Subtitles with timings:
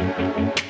[0.00, 0.69] Thank you.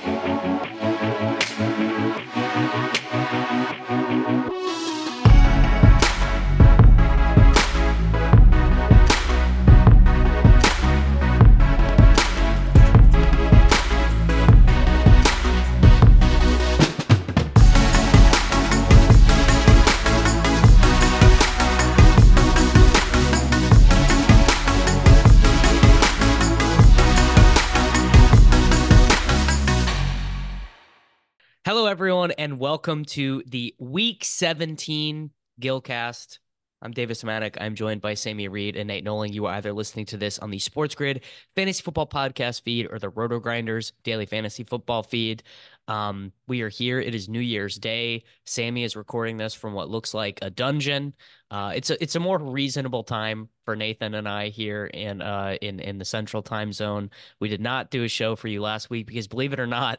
[31.80, 35.30] Hello, everyone, and welcome to the Week 17
[35.62, 36.38] Gillcast.
[36.82, 37.56] I'm Davis Mattek.
[37.58, 39.32] I'm joined by Sammy Reed and Nate Nolan.
[39.32, 41.24] You are either listening to this on the Sports Grid
[41.56, 45.42] Fantasy Football Podcast feed or the Roto Grinders Daily Fantasy Football feed.
[45.88, 47.00] Um, we are here.
[47.00, 48.24] It is New Year's Day.
[48.44, 51.14] Sammy is recording this from what looks like a dungeon.
[51.50, 55.56] Uh, it's a it's a more reasonable time for Nathan and I here in uh
[55.62, 57.08] in in the Central Time Zone.
[57.40, 59.98] We did not do a show for you last week because, believe it or not,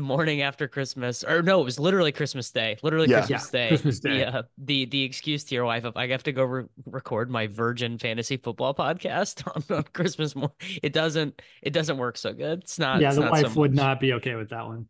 [0.00, 2.78] the morning after Christmas, or no, it was literally Christmas Day.
[2.82, 3.18] Literally Yeah.
[3.26, 3.68] Christmas Yeah, Day.
[3.68, 4.18] Christmas Day.
[4.18, 7.30] The, uh, the the excuse to your wife of I have to go re- record
[7.30, 10.56] my Virgin Fantasy Football podcast on, on Christmas morning.
[10.82, 12.60] It doesn't it doesn't work so good.
[12.60, 13.00] It's not.
[13.00, 14.88] yeah, it's the not wife so would not be okay with that one.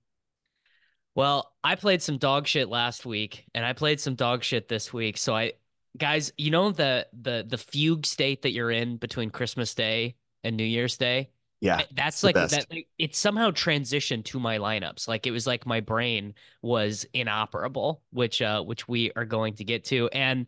[1.15, 4.93] Well, I played some dog shit last week, and I played some dog shit this
[4.93, 5.19] week.
[5.19, 5.55] So I,
[5.99, 10.57] guys, you know the the the fugue state that you're in between Christmas Day and
[10.57, 11.31] New Year's Day.
[11.61, 11.83] Yeah.
[11.93, 12.67] That's like that.
[12.71, 15.07] Like, it somehow transitioned to my lineups.
[15.07, 19.65] Like it was like my brain was inoperable, which uh, which we are going to
[19.65, 20.47] get to, and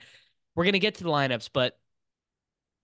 [0.54, 1.50] we're gonna get to the lineups.
[1.52, 1.78] But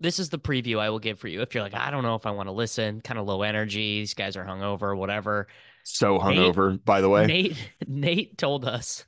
[0.00, 1.40] this is the preview I will give for you.
[1.40, 4.00] If you're like, I don't know if I want to listen, kind of low energy.
[4.00, 5.48] These guys are hungover, whatever.
[5.84, 7.26] So Nate- hungover, by the way.
[7.26, 9.06] Nate Nate told us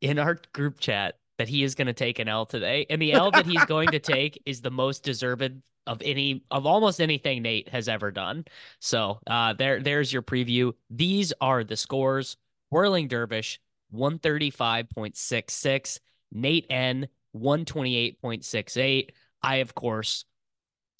[0.00, 3.14] in our group chat that he is going to take an L today, and the
[3.14, 7.40] L that he's going to take is the most deserved of any of almost anything
[7.40, 8.44] Nate has ever done.
[8.78, 10.74] So uh, there there's your preview.
[10.90, 12.36] These are the scores:
[12.68, 13.58] Whirling Dervish
[13.88, 15.98] one thirty five point six six,
[16.30, 19.12] Nate N one twenty eight point six eight.
[19.42, 20.26] I of course.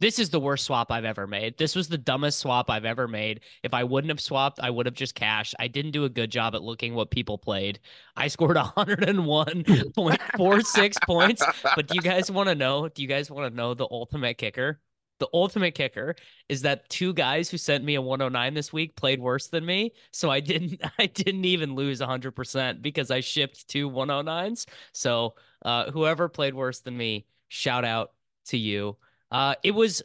[0.00, 1.58] This is the worst swap I've ever made.
[1.58, 3.40] This was the dumbest swap I've ever made.
[3.62, 5.54] If I wouldn't have swapped, I would have just cashed.
[5.58, 7.80] I didn't do a good job at looking what people played.
[8.16, 11.44] I scored 101.46 points.
[11.76, 12.88] But do you guys want to know?
[12.88, 14.80] Do you guys want to know the ultimate kicker?
[15.18, 16.16] The ultimate kicker
[16.48, 19.92] is that two guys who sent me a 109 this week played worse than me.
[20.12, 24.64] So I didn't I didn't even lose 100% because I shipped two 109s.
[24.94, 28.12] So uh, whoever played worse than me, shout out
[28.46, 28.96] to you.
[29.30, 30.02] Uh, it was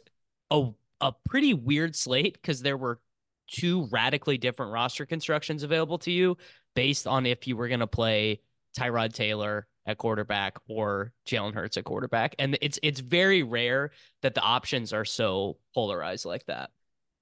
[0.50, 0.70] a
[1.00, 3.00] a pretty weird slate because there were
[3.48, 6.36] two radically different roster constructions available to you
[6.74, 8.40] based on if you were going to play
[8.76, 12.34] Tyrod Taylor at quarterback or Jalen Hurts at quarterback.
[12.38, 13.90] And it's it's very rare
[14.22, 16.70] that the options are so polarized like that.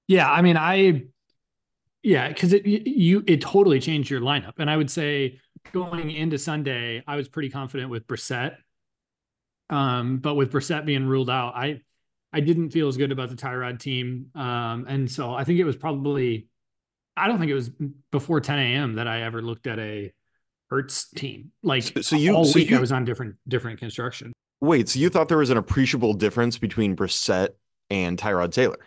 [0.06, 1.04] Yeah, I mean, I,
[2.02, 5.40] yeah, because it you it totally changed your lineup, and I would say
[5.72, 8.56] going into Sunday, I was pretty confident with Brissett.
[9.70, 11.80] Um, but with Brissett being ruled out, I
[12.34, 14.26] I didn't feel as good about the Tyrod team.
[14.34, 16.48] Um, and so I think it was probably,
[17.16, 17.70] I don't think it was
[18.10, 18.94] before 10 a.m.
[18.94, 20.12] that I ever looked at a
[20.68, 21.52] Hurts team.
[21.62, 24.32] Like So- so you- all so week you- I was on different different construction.
[24.60, 27.50] Wait, so you thought there was an appreciable difference between Brissett
[27.90, 28.78] and Tyrod Taylor?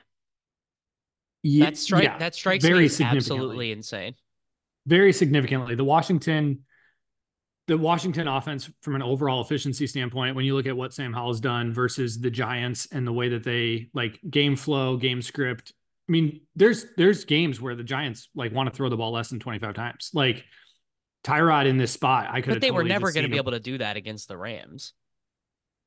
[1.44, 4.16] Ye- That strike yeah, that strikes very me as absolutely insane.
[4.86, 5.76] very significantly.
[5.76, 6.66] The Washington,
[7.68, 11.42] the Washington offense, from an overall efficiency standpoint, when you look at what Sam Howell's
[11.42, 15.74] done versus the Giants and the way that they like game flow, game script.
[16.08, 19.30] I mean, there's there's games where the Giants like want to throw the ball less
[19.30, 20.12] than 25 times.
[20.14, 20.46] Like
[21.25, 22.54] Tyrod in this spot, I could.
[22.54, 24.94] But they were never going to be able to do that against the Rams.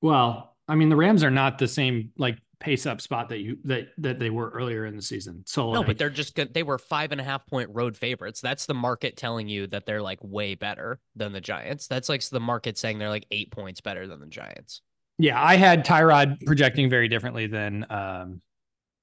[0.03, 3.59] Well, I mean, the Rams are not the same like pace up spot that you
[3.65, 5.43] that that they were earlier in the season.
[5.47, 6.55] So No, like, but they're just good.
[6.55, 8.41] They were five and a half point road favorites.
[8.41, 11.87] That's the market telling you that they're like way better than the Giants.
[11.89, 14.83] That's like the market saying they're like eight points better than the Giants.
[15.19, 18.43] yeah, I had Tyrod projecting very differently than um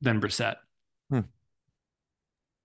[0.01, 0.55] than Brissett.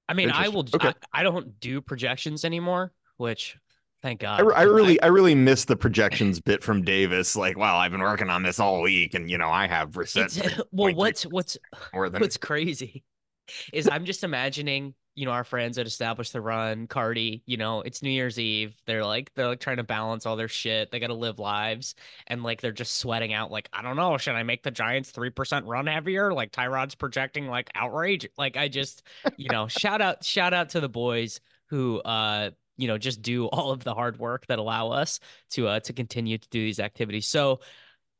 [0.09, 0.61] I mean, I will.
[0.61, 0.91] Interesting.
[0.91, 0.99] Okay.
[1.12, 3.56] I, I don't do projections anymore, which
[4.02, 4.40] thank God.
[4.40, 7.37] I, I really, I really missed the projections bit from Davis.
[7.37, 9.96] Like, wow, I've been working on this all week, and you know, I have.
[9.96, 10.40] It's,
[10.72, 11.56] well, what's what's
[11.94, 13.04] more than what's crazy
[13.72, 17.82] is I'm just imagining, you know, our friends that established the run, Cardi, you know,
[17.82, 18.75] it's New Year's Eve.
[18.87, 20.90] They're like they're like trying to balance all their shit.
[20.90, 21.94] They gotta live lives.
[22.26, 25.10] And like they're just sweating out, like, I don't know, should I make the Giants
[25.10, 26.32] three percent run heavier?
[26.32, 28.28] Like Tyrod's projecting like outrage.
[28.38, 29.02] Like I just,
[29.37, 33.47] you know, shout out, shout out to the boys who uh you know just do
[33.53, 35.21] all of the hard work that allow us
[35.51, 37.27] to uh to continue to do these activities.
[37.29, 37.61] So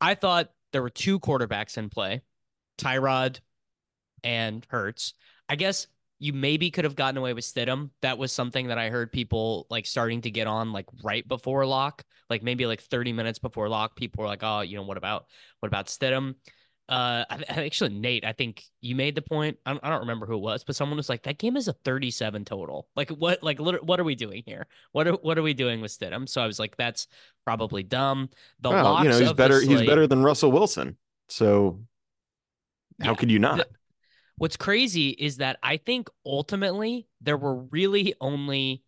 [0.01, 2.21] I thought there were two quarterbacks in play.
[2.77, 3.39] Tyrod
[4.23, 5.13] and Hurts.
[5.47, 5.87] I guess
[6.19, 7.89] you maybe could have gotten away with Stidham.
[8.01, 11.65] That was something that I heard people like starting to get on like right before
[11.65, 13.95] lock, like maybe like 30 minutes before lock.
[13.95, 15.25] People were like, "Oh, you know, what about
[15.59, 16.35] what about Stidham?"
[16.89, 19.57] Uh, actually, Nate, I think you made the point.
[19.65, 21.67] I don't, I don't remember who it was, but someone was like, "That game is
[21.67, 22.87] a 37 total.
[22.95, 23.41] Like, what?
[23.41, 24.67] Like, what are we doing here?
[24.91, 27.07] What are what are we doing with Stidham?" So I was like, "That's
[27.45, 29.61] probably dumb." The well, locks you know, he's better.
[29.61, 30.97] He's better than Russell Wilson.
[31.29, 31.79] So
[33.01, 33.15] how Yeah.
[33.15, 33.57] could you not?
[33.57, 33.67] The-
[34.37, 38.83] What's crazy is that I think ultimately there were really only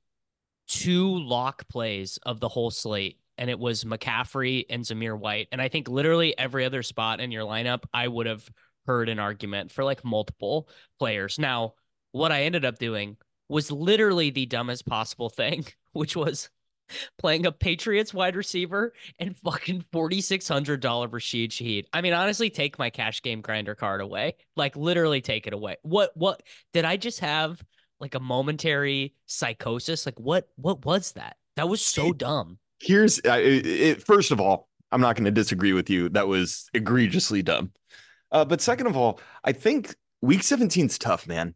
[0.67, 5.47] two lock plays of the whole slate, and it was McCaffrey and Zamir White.
[5.51, 8.49] And I think literally every other spot in your lineup, I would have
[8.85, 11.39] heard an argument for like multiple players.
[11.39, 11.73] Now,
[12.11, 13.17] what I ended up doing
[13.49, 16.49] was literally the dumbest possible thing, which was
[17.17, 21.85] playing a Patriots wide receiver and fucking forty six hundred dollar Rashid Shaheed.
[21.93, 24.35] I mean, honestly, take my cash game grinder card away.
[24.55, 25.77] Like literally take it away.
[25.81, 26.43] What what
[26.73, 27.61] did I just have
[27.99, 30.05] like a momentary psychosis?
[30.05, 31.37] Like what what was that?
[31.55, 32.59] That was so dumb.
[32.79, 36.09] Here's it, it, first of all, I'm not going to disagree with you.
[36.09, 37.71] That was egregiously dumb.
[38.31, 41.55] Uh, but second of all, I think week 17 is tough, man.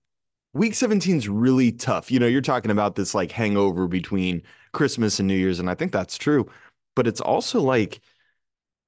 [0.53, 2.11] Week 17 is really tough.
[2.11, 4.41] You know, you're talking about this like hangover between
[4.73, 6.49] Christmas and New Year's, and I think that's true.
[6.95, 8.01] But it's also like,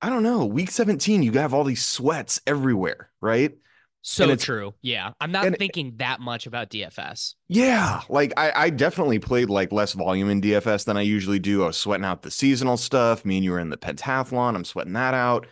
[0.02, 3.54] I don't know, week 17, you have all these sweats everywhere, right?
[4.04, 4.74] So true.
[4.82, 5.12] Yeah.
[5.20, 7.36] I'm not thinking that much about DFS.
[7.48, 11.64] Yeah, like I, I definitely played like less volume in DFS than I usually do.
[11.64, 13.24] I was sweating out the seasonal stuff.
[13.26, 14.56] Me and you were in the pentathlon.
[14.56, 15.48] I'm sweating that out.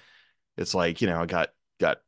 [0.57, 1.49] It's like, you know, I got
[1.79, 1.99] got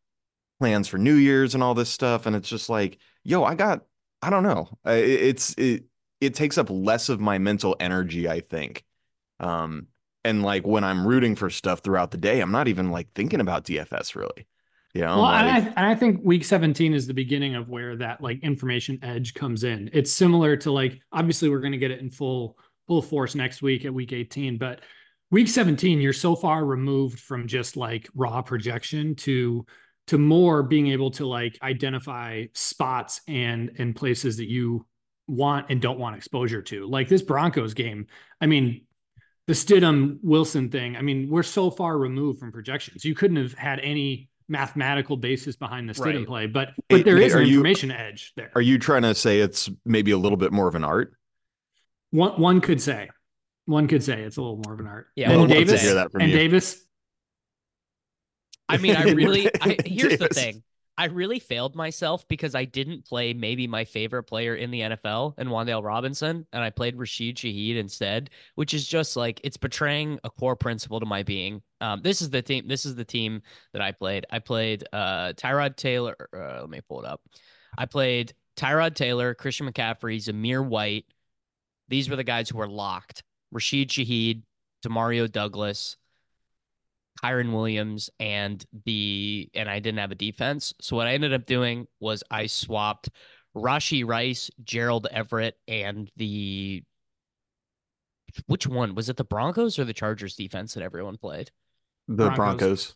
[0.59, 2.25] plans for New Year's and all this stuff.
[2.25, 3.85] And it's just like, yo, I got,
[4.21, 4.69] I don't know.
[4.85, 5.85] It- It's it
[6.19, 8.83] it takes up less of my mental energy, I think.
[9.39, 9.87] Um,
[10.23, 13.41] and like when I'm rooting for stuff throughout the day, I'm not even like thinking
[13.41, 14.47] about DFS really.
[14.93, 18.21] Know, Well, and, I, and I think week 17 is the beginning of where that
[18.21, 19.89] like information edge comes in.
[19.93, 22.57] It's similar to like obviously we're going to get it in full
[22.87, 24.81] full force next week at week 18, but
[25.29, 29.65] week 17 you're so far removed from just like raw projection to
[30.07, 34.85] to more being able to like identify spots and and places that you
[35.27, 36.85] want and don't want exposure to.
[36.85, 38.07] Like this Broncos game,
[38.41, 38.85] I mean,
[39.47, 40.97] the Stidham Wilson thing.
[40.97, 43.05] I mean, we're so far removed from projections.
[43.05, 46.27] You couldn't have had any mathematical basis behind the Stidham Right.
[46.27, 48.51] play, but Hey, but there Nate, is an are you- information edge there.
[48.53, 51.13] are you trying to say it's maybe a little bit more of an art?
[52.11, 53.09] One one could say,
[53.65, 55.07] one could say it's a little more of an art.
[55.15, 55.87] Yeah, and one could Davis say.
[55.87, 56.37] Hear that from and you.
[56.37, 56.85] Davis.
[58.67, 60.63] I mean, I really I, here's the thing.
[60.97, 65.33] I really failed myself because I didn't play maybe my favorite player in the NFL
[65.37, 70.19] and Wan'Dale Robinson, and I played Rashid Shaheed instead, which is just like it's betraying
[70.23, 71.61] a core principle to my being.
[71.79, 72.67] Um, this is the team.
[72.67, 73.41] This is the team
[73.73, 74.25] that I played.
[74.29, 76.15] I played uh, Tyrod Taylor.
[76.35, 77.21] Uh, let me pull it up.
[77.77, 81.05] I played Tyrod Taylor, Christian McCaffrey, Zamir White.
[81.87, 83.23] These were the guys who were locked.
[83.51, 84.43] Rashid Shaheed,
[84.85, 85.97] Demario Douglas,
[87.23, 90.73] Kyren Williams and the and I didn't have a defense.
[90.81, 93.09] So what I ended up doing was I swapped
[93.55, 96.83] Rashee Rice, Gerald Everett, and the
[98.47, 99.17] which one was it?
[99.17, 101.51] The Broncos or the Chargers defense that everyone played?
[102.07, 102.95] The Broncos.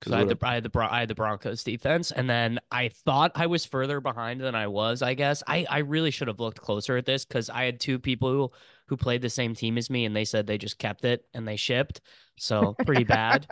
[0.00, 2.90] Because I had, the, I, had the, I had the Broncos defense, and then I
[2.90, 5.00] thought I was further behind than I was.
[5.00, 7.98] I guess I, I really should have looked closer at this because I had two
[7.98, 8.52] people who,
[8.86, 11.46] who played the same team as me, and they said they just kept it and
[11.48, 12.00] they shipped,
[12.36, 13.46] so pretty bad.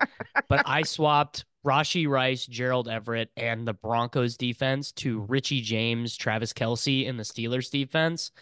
[0.48, 6.52] But I swapped Rashee Rice, Gerald Everett, and the Broncos defense to Richie James, Travis
[6.52, 8.32] Kelce, in the Steelers defense.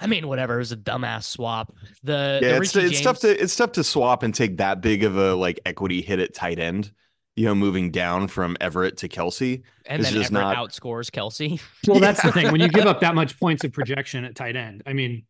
[0.00, 0.54] I mean, whatever.
[0.56, 1.74] It was a dumbass swap.
[2.04, 4.80] The Yeah, the it's, Richie it's tough to it's tough to swap and take that
[4.80, 6.92] big of a like equity hit at tight end.
[7.34, 9.62] You know, moving down from Everett to Kelce.
[9.86, 11.60] and it's then just Everett not- outscores Kelce.
[11.86, 12.50] Well, that's the thing.
[12.52, 15.24] When you give up that much points of projection at tight end, I mean,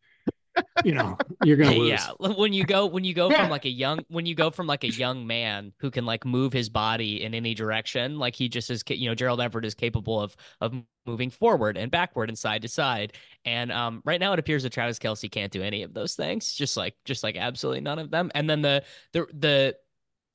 [0.83, 1.89] you know, you're gonna lose.
[1.89, 4.67] yeah when you go when you go from like a young when you go from
[4.67, 8.49] like a young man who can like move his body in any direction like he
[8.49, 10.73] just is you know gerald everett is capable of of
[11.05, 13.13] moving forward and backward and side to side.
[13.45, 16.53] And um right now it appears that travis kelce can't do any of those things
[16.53, 18.31] just like just like absolutely none of them.
[18.35, 19.75] And then the the the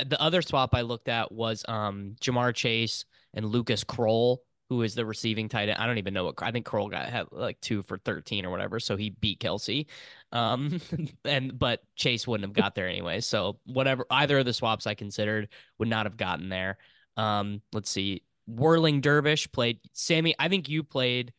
[0.05, 4.39] the other swap i looked at was um ja'marr chase and lucas krull
[4.75, 5.79] who is the receiving tight end.
[5.79, 8.51] I don't even know what I think Krull got had like two for 13 or
[8.51, 8.81] whatever.
[8.81, 9.87] So he beat Kelce.
[10.33, 10.81] Um,
[11.25, 13.21] and but Chase wouldn't have got there anyway.
[13.21, 16.79] So whatever, either of the swaps I considered would not have gotten there.
[17.17, 18.23] Um, let's see.
[18.49, 20.35] Whirling Dervish played Sammy.
[20.39, 21.33] I think you played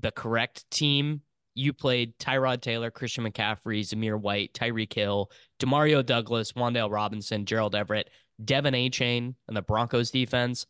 [0.00, 1.20] the correct team.
[1.54, 7.74] You played Tyrod Taylor, Christian McCaffrey, Zamir White, Tyreek Hill, Demario Douglas, Wan'Dale Robinson, Gerald
[7.74, 8.08] Everett,
[8.42, 10.66] De'Von Achane, and the Broncos defense.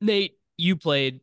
[0.00, 1.20] Nate, you played,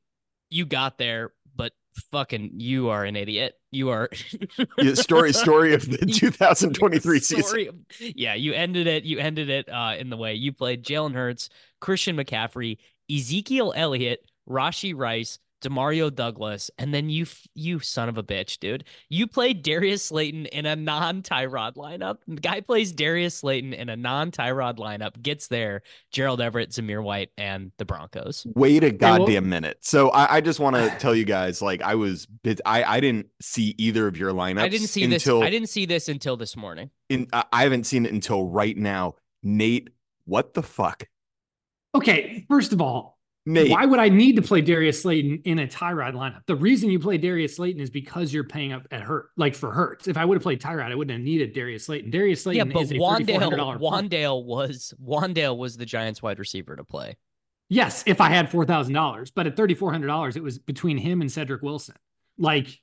[0.50, 1.74] you got there, but
[2.12, 3.56] fucking, you are an idiot.
[3.72, 4.10] You are
[4.78, 7.20] Yeah, story story of the 2023.
[7.20, 9.04] Story of- Yeah, you ended it.
[9.04, 11.50] You ended it uh, in the way you played Jalen Hurts,
[11.82, 12.78] Christian McCaffrey,
[13.12, 18.84] Ezekiel Elliott, Rashee Rice, Demario Douglas, and then you, you son of a bitch, dude.
[19.10, 22.18] You played Darius Slayton in a non-Tyrod lineup.
[22.28, 25.22] The guy plays Darius Slayton in a non-Tyrod lineup.
[25.22, 28.46] Gets there, Gerald Everett, Zamir White, and the Broncos.
[28.56, 29.78] Wait a well- goddamn minute.
[29.82, 32.28] So I, I just want to tell you guys, like I was,
[32.66, 34.62] I I didn't see either of your lineups.
[34.62, 35.48] I didn't see until this.
[35.48, 36.90] I didn't see this until this morning.
[37.10, 39.16] In, I I haven't seen it until right now.
[39.42, 39.90] Nate,
[40.26, 41.08] what the fuck?
[41.96, 43.13] Okay, first of all,
[43.46, 46.46] Nate, why would I need to play Darius Slayton in a Tyrod lineup?
[46.48, 49.72] The reason you play Darius Slayton is because you're paying up at Hurt, like for
[49.72, 50.08] Hurts.
[50.08, 52.10] If I would have played Tyrod, I wouldn't have needed Darius Slayton.
[52.10, 56.40] Darius Slayton, Yeah, Slayton but is a Wan'Dale, Wan'Dale was Wan'Dale was the Giants' wide
[56.40, 57.18] receiver to play.
[57.68, 60.60] Yes, if I had four thousand dollars, but at thirty four hundred dollars, it was
[60.60, 61.96] between him and Cedric Wilson.
[62.38, 62.80] Like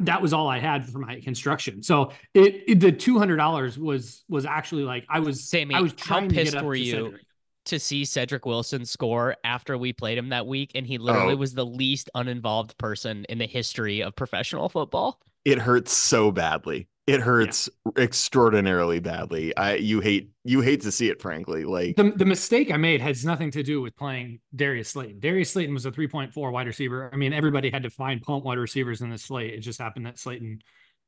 [0.00, 1.82] that was all I had for my construction.
[1.82, 5.80] So it, it- the two hundred dollars was was actually like I was Sammy, I
[5.80, 6.90] was how trying to get pissed up were to you?
[6.92, 7.22] Cedric.
[7.70, 11.38] To see Cedric Wilson score after we played him that week, and he literally Oh.
[11.38, 15.18] was the least uninvolved person in the history of professional football.
[15.44, 16.86] it hurts so badly.
[17.06, 19.56] It hurts extraordinarily badly.
[19.56, 21.64] I you hate you hate to see it, frankly.
[21.64, 25.18] Like The, the mistake I made has nothing to do with playing Darius Slayton.
[25.18, 27.10] Darius Slayton was a 3.4 wide receiver.
[27.12, 29.54] I mean, everybody had to find punt wide receivers in this slate.
[29.54, 30.60] It just happened that Slayton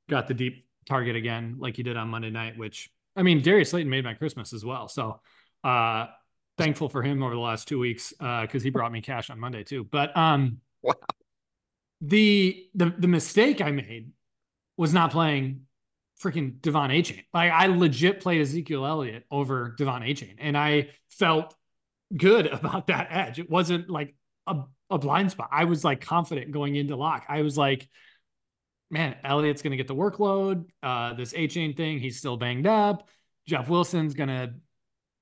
[0.08, 3.70] got the deep target again, like he did on Monday night, which I mean, Darius
[3.70, 4.88] Slayton made my Christmas as well.
[4.88, 5.20] So
[5.62, 6.06] uh
[6.58, 9.38] thankful for him over the last two weeks uh because he brought me cash on
[9.40, 9.84] Monday too.
[9.84, 10.94] But um Wow.
[12.00, 14.12] the the the mistake I made
[14.76, 15.62] was not playing
[16.22, 17.24] freaking De'Von Achane.
[17.32, 21.54] Like I legit played Ezekiel Elliott over De'Von Achane, and I felt
[22.16, 23.38] good about that edge.
[23.38, 24.14] It wasn't like
[24.46, 25.48] a, a blind spot.
[25.52, 27.26] I was like confident going into lock.
[27.28, 27.88] I was like,
[28.90, 30.66] man, Elliott's gonna get the workload.
[30.82, 33.08] Uh, this Achane thing, he's still banged up.
[33.46, 34.54] Jeff Wilson's gonna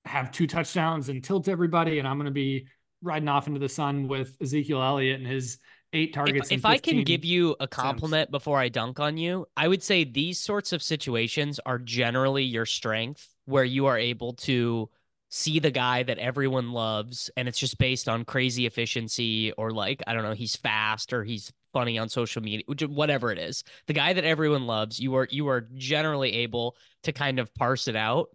[0.05, 2.67] have two touchdowns and tilt everybody, and I'm gonna be
[3.03, 5.59] riding off into the sun with Ezekiel Elliott and his
[5.93, 6.51] eight targets.
[6.51, 9.83] If, if I can give you a compliment before I dunk on you, I would
[9.83, 14.89] say these sorts of situations are generally your strength, where you are able to
[15.31, 20.03] see the guy that everyone loves, and it's just based on crazy efficiency or like
[20.07, 23.63] I don't know, he's fast or he's funny on social media, whatever it is.
[23.87, 27.89] The guy that everyone loves, you are you are generally able to kind of parse
[27.89, 28.29] it out.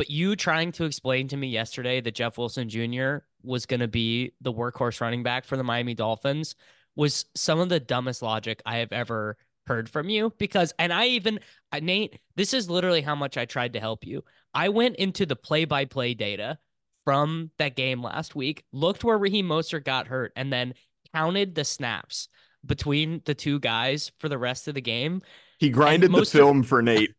[0.00, 3.16] But you trying to explain to me yesterday that Jeff Wilson Jr.
[3.42, 6.54] was going to be the workhorse running back for the Miami Dolphins
[6.96, 11.08] was some of the dumbest logic I have ever heard from you because and I
[11.08, 11.38] even
[11.70, 14.24] uh, Nate this is literally how much I tried to help you.
[14.54, 16.58] I went into the play-by-play data
[17.04, 20.72] from that game last week, looked where Raheem Mostert got hurt and then
[21.14, 22.28] counted the snaps
[22.64, 25.20] between the two guys for the rest of the game.
[25.58, 27.12] he grinded the film for Nate.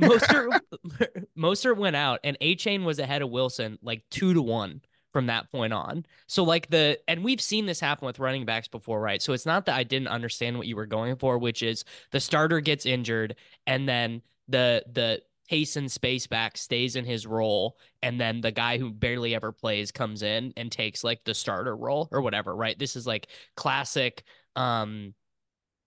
[0.00, 0.60] Mostert
[1.38, 4.80] Mostert went out and Achane was ahead of Wilson like two to one
[5.12, 6.04] from that point on.
[6.26, 9.22] So like the and we've seen this happen with running backs before, right?
[9.22, 12.20] So it's not that I didn't understand what you were going for, which is the
[12.20, 13.36] starter gets injured
[13.66, 18.90] and then the the Taysom Spaceback stays in his role, and then the guy who
[18.90, 22.78] barely ever plays comes in and takes like the starter role or whatever, right?
[22.78, 24.24] This is like classic.
[24.56, 25.14] Um,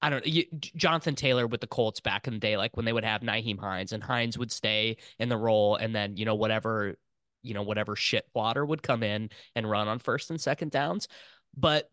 [0.02, 0.42] I don't know,
[0.76, 3.60] Jonathan Taylor with the Colts back in the day, like when they would have Nyheim
[3.60, 6.96] Hines and Hines would stay in the role, and then you know whatever,
[7.42, 11.08] you know whatever shit water would come in and run on first and second downs,
[11.56, 11.90] but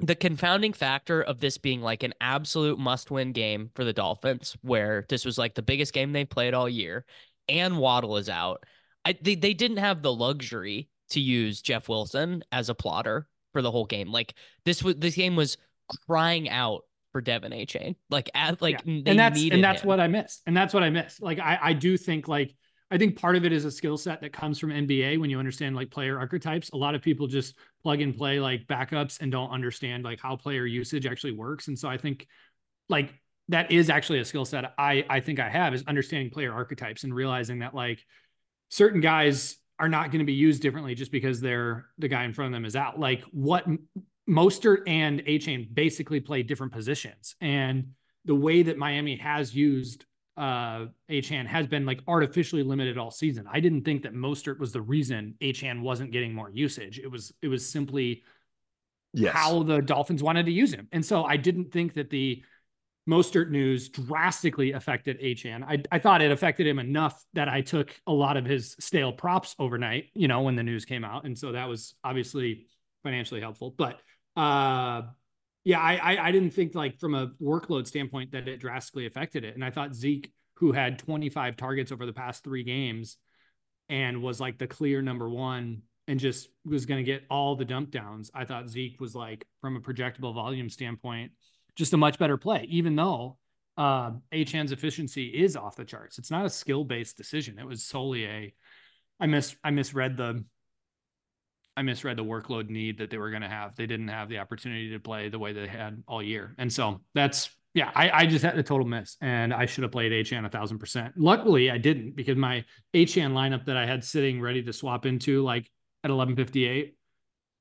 [0.00, 4.56] the confounding factor of this being like an absolute must win game for the Dolphins,
[4.62, 7.04] where this was like the biggest game they played all year,
[7.48, 8.64] and Waddle is out.
[9.04, 13.62] I, they, they didn't have the luxury to use Jeff Wilson as a plotter for
[13.62, 14.10] the whole game.
[14.10, 14.34] Like
[14.64, 15.56] this was this game was
[16.06, 17.94] crying out for De'Von Achane.
[18.10, 19.02] Like at like yeah.
[19.06, 19.88] and that's and that's him.
[19.88, 20.42] what I missed.
[20.46, 21.22] And that's what I missed.
[21.22, 22.54] Like I I do think like
[22.90, 25.38] I think part of it is a skill set that comes from NBA when you
[25.38, 26.70] understand like player archetypes.
[26.70, 30.36] A lot of people just plug and play like backups and don't understand like how
[30.36, 31.68] player usage actually works.
[31.68, 32.26] And so I think
[32.88, 33.14] like
[33.48, 37.04] that is actually a skill set I I think I have is understanding player archetypes
[37.04, 38.04] and realizing that like
[38.68, 42.32] certain guys are not going to be used differently just because they're the guy in
[42.32, 43.00] front of them is out.
[43.00, 43.66] Like what
[44.28, 47.34] Mostert and Achane basically play different positions.
[47.40, 47.92] And
[48.24, 50.04] the way that Miami has used
[50.36, 53.46] uh Achane has been like artificially limited all season.
[53.52, 56.98] I didn't think that Mostert was the reason Achane wasn't getting more usage.
[56.98, 58.22] It was it was simply
[59.12, 59.34] yes.
[59.34, 60.88] how the Dolphins wanted to use him.
[60.92, 62.42] And so I didn't think that the
[63.08, 65.64] Mostert news drastically affected Achane.
[65.64, 69.12] I, I thought it affected him enough that I took a lot of his stale
[69.12, 71.24] props overnight, you know, when the news came out.
[71.24, 72.66] And so that was obviously
[73.02, 73.74] financially helpful.
[73.76, 74.00] But
[74.36, 75.02] uh
[75.64, 79.44] yeah, I, I, I didn't think like from a workload standpoint that it drastically affected
[79.44, 79.54] it.
[79.54, 83.16] And I thought Zeke, who had 25 targets over the past three games
[83.88, 87.64] and was like the clear number one and just was going to get all the
[87.64, 88.30] dump downs.
[88.34, 91.32] I thought Zeke was like from a projectable volume standpoint,
[91.76, 93.38] just a much better play, even though
[93.78, 96.18] uh Achane's efficiency is off the charts.
[96.18, 97.58] It's not a skill based decision.
[97.58, 98.54] It was solely a
[99.18, 100.44] I miss I misread the
[101.76, 103.74] I misread the workload need that they were going to have.
[103.76, 106.54] They didn't have the opportunity to play the way they had all year.
[106.58, 109.92] And so that's, yeah, I, I just had a total miss and I should have
[109.92, 111.14] played Achane a thousand percent.
[111.16, 115.42] Luckily I didn't because my Achane lineup that I had sitting ready to swap into
[115.42, 115.70] like
[116.04, 116.94] at 1158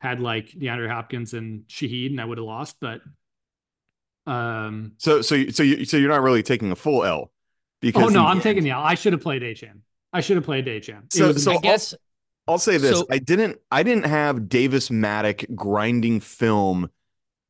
[0.01, 3.01] had like DeAndre Hopkins and Shaheed and I would have lost, but
[4.27, 7.31] um so so so you so you're not really taking a full L
[7.81, 8.43] because oh no i'm end...
[8.43, 9.79] taking the L I should have played Achane
[10.13, 11.95] I should have played Achane so so I guess
[12.47, 16.89] I'll say this: so, I didn't I didn't have Davis Mattek grinding film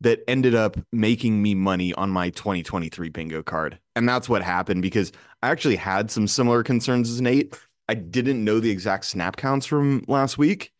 [0.01, 3.79] that ended up making me money on my 2023 bingo card.
[3.95, 5.11] And that's what happened because
[5.43, 7.55] I actually had some similar concerns as Nate.
[7.87, 10.73] I didn't know the exact snap counts from last week.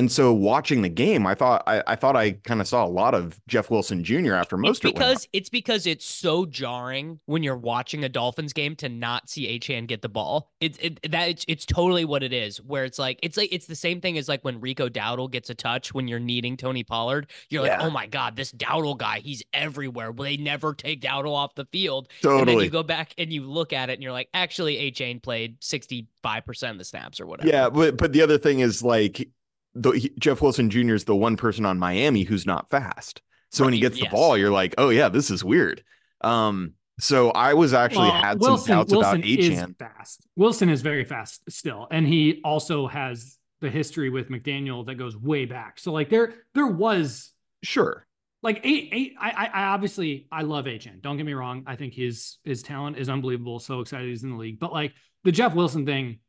[0.00, 2.88] And so watching the game, I thought I, I thought I kind of saw a
[2.88, 4.32] lot of Jeff Wilson Jr.
[4.32, 8.74] after most it's because it's because it's so jarring when you're watching a Dolphins game
[8.76, 10.52] to not see Achane get the ball.
[10.58, 12.62] It's it, that it's, it's totally what it is.
[12.62, 15.50] Where it's like it's like it's the same thing as like when Rico Dowdle gets
[15.50, 17.30] a touch when you're needing Tony Pollard.
[17.50, 17.86] You're like, yeah.
[17.86, 20.12] oh my god, this Dowdle guy, he's everywhere.
[20.12, 22.08] Well, they never take Dowdle off the field.
[22.22, 22.40] Totally.
[22.40, 25.22] And then you go back and you look at it and you're like, actually, Achane
[25.22, 27.50] played sixty five percent of the snaps or whatever.
[27.50, 29.28] Yeah, but but the other thing is like
[29.74, 30.94] the, he, Jeff Wilson Jr.
[30.94, 33.22] is the one person on Miami who's not fast.
[33.50, 34.08] So right, when he gets yes.
[34.08, 35.82] the ball, you're like, oh yeah, this is weird.
[36.20, 39.78] Um, so I was actually well, had Wilson, some doubts Wilson about Achane.
[39.78, 40.26] Fast.
[40.36, 45.16] Wilson is very fast still, and he also has the history with McDaniel that goes
[45.16, 45.78] way back.
[45.78, 48.06] So like there, there was sure
[48.42, 49.14] like eight, eight.
[49.20, 51.02] I, I obviously I love Achane.
[51.02, 51.64] Don't get me wrong.
[51.66, 53.58] I think his his talent is unbelievable.
[53.58, 54.58] So excited he's in the league.
[54.58, 56.20] But like the Jeff Wilson thing,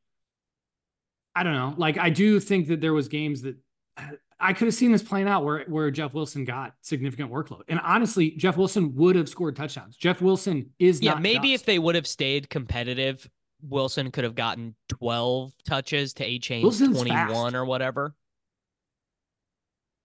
[1.35, 1.73] I don't know.
[1.77, 3.55] Like I do think that there was games that
[4.43, 7.61] I could have seen this playing out where where Jeff Wilson got significant workload.
[7.67, 9.95] And honestly, Jeff Wilson would have scored touchdowns.
[9.95, 11.15] Jeff Wilson is yeah.
[11.15, 13.29] maybe if they would have stayed competitive,
[13.61, 18.15] Wilson could have gotten twelve touches to Achane's twenty one or whatever.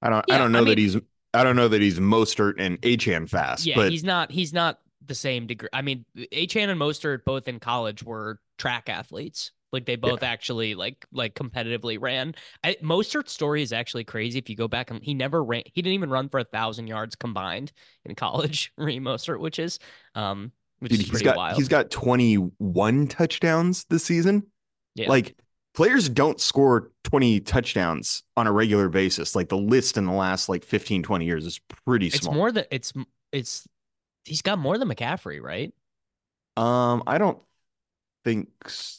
[0.03, 0.25] I don't.
[0.29, 0.97] Yeah, I don't know I mean, that he's.
[1.33, 3.65] I don't know that he's Mostert and Achane fast.
[3.65, 3.91] Yeah, but...
[3.91, 4.31] he's not.
[4.31, 5.69] He's not the same degree.
[5.73, 9.53] I mean, Achane and Mostert both in college were track athletes.
[9.73, 10.31] Like they both yeah.
[10.31, 12.35] actually like like competitively ran.
[12.63, 14.39] I, Mostert's story is actually crazy.
[14.39, 16.87] If you go back and he never ran, he didn't even run for a thousand
[16.87, 17.73] yards combined
[18.05, 18.73] in college.
[18.79, 19.79] Reem Mostert, which is
[20.15, 21.57] um, which Dude, is he's got wild.
[21.57, 24.45] he's got twenty one touchdowns this season.
[24.95, 25.09] Yeah.
[25.09, 25.37] Like
[25.75, 29.37] players don't score 20 touchdowns on a regular basis.
[29.37, 32.33] Like the list in the last like 15, 20 years is pretty small.
[32.33, 32.93] It's more than it's
[33.31, 33.69] it's
[34.25, 35.73] he's got more than McCaffrey, right?
[36.57, 37.39] Um, I don't
[38.27, 38.49] think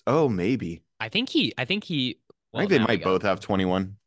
[0.07, 0.83] oh maybe.
[0.99, 2.19] I think he I think he
[2.53, 3.97] well, I think they might both have 21.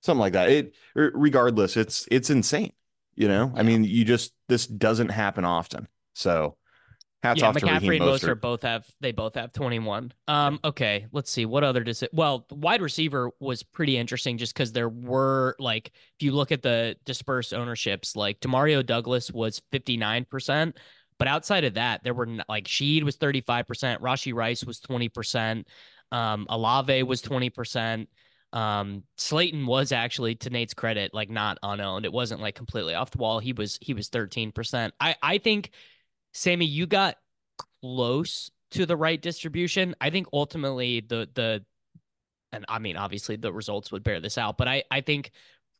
[0.00, 0.48] Something like that.
[0.48, 2.72] It regardless, it's it's insane.
[3.14, 3.60] You know, yeah.
[3.60, 5.86] I mean, you just this doesn't happen often.
[6.14, 6.56] So
[7.22, 8.40] Hats yeah, off to McCaffrey and Mostert.
[8.40, 10.12] Both have they both have 21.
[10.28, 12.10] Um, okay, let's see what other does it.
[12.12, 16.62] Well, wide receiver was pretty interesting just because there were like if you look at
[16.62, 20.76] the dispersed ownerships, like Demario Douglas was 59 percent,
[21.18, 25.08] but outside of that, there were like Sheed was 35 percent, Rashee Rice was 20
[25.08, 25.68] percent,
[26.12, 28.08] um, Olave was 20 percent.
[28.52, 32.04] Um, Slayton was actually, to Nate's credit, like not unowned.
[32.04, 33.40] It wasn't like completely off the wall.
[33.40, 34.94] He was he was 13 percent.
[35.00, 35.70] I I think
[36.32, 37.16] Sammy, you got
[37.80, 39.94] close to the right distribution.
[40.00, 41.64] I think ultimately the the
[42.52, 45.32] and I mean obviously the results would bear this out, but I I think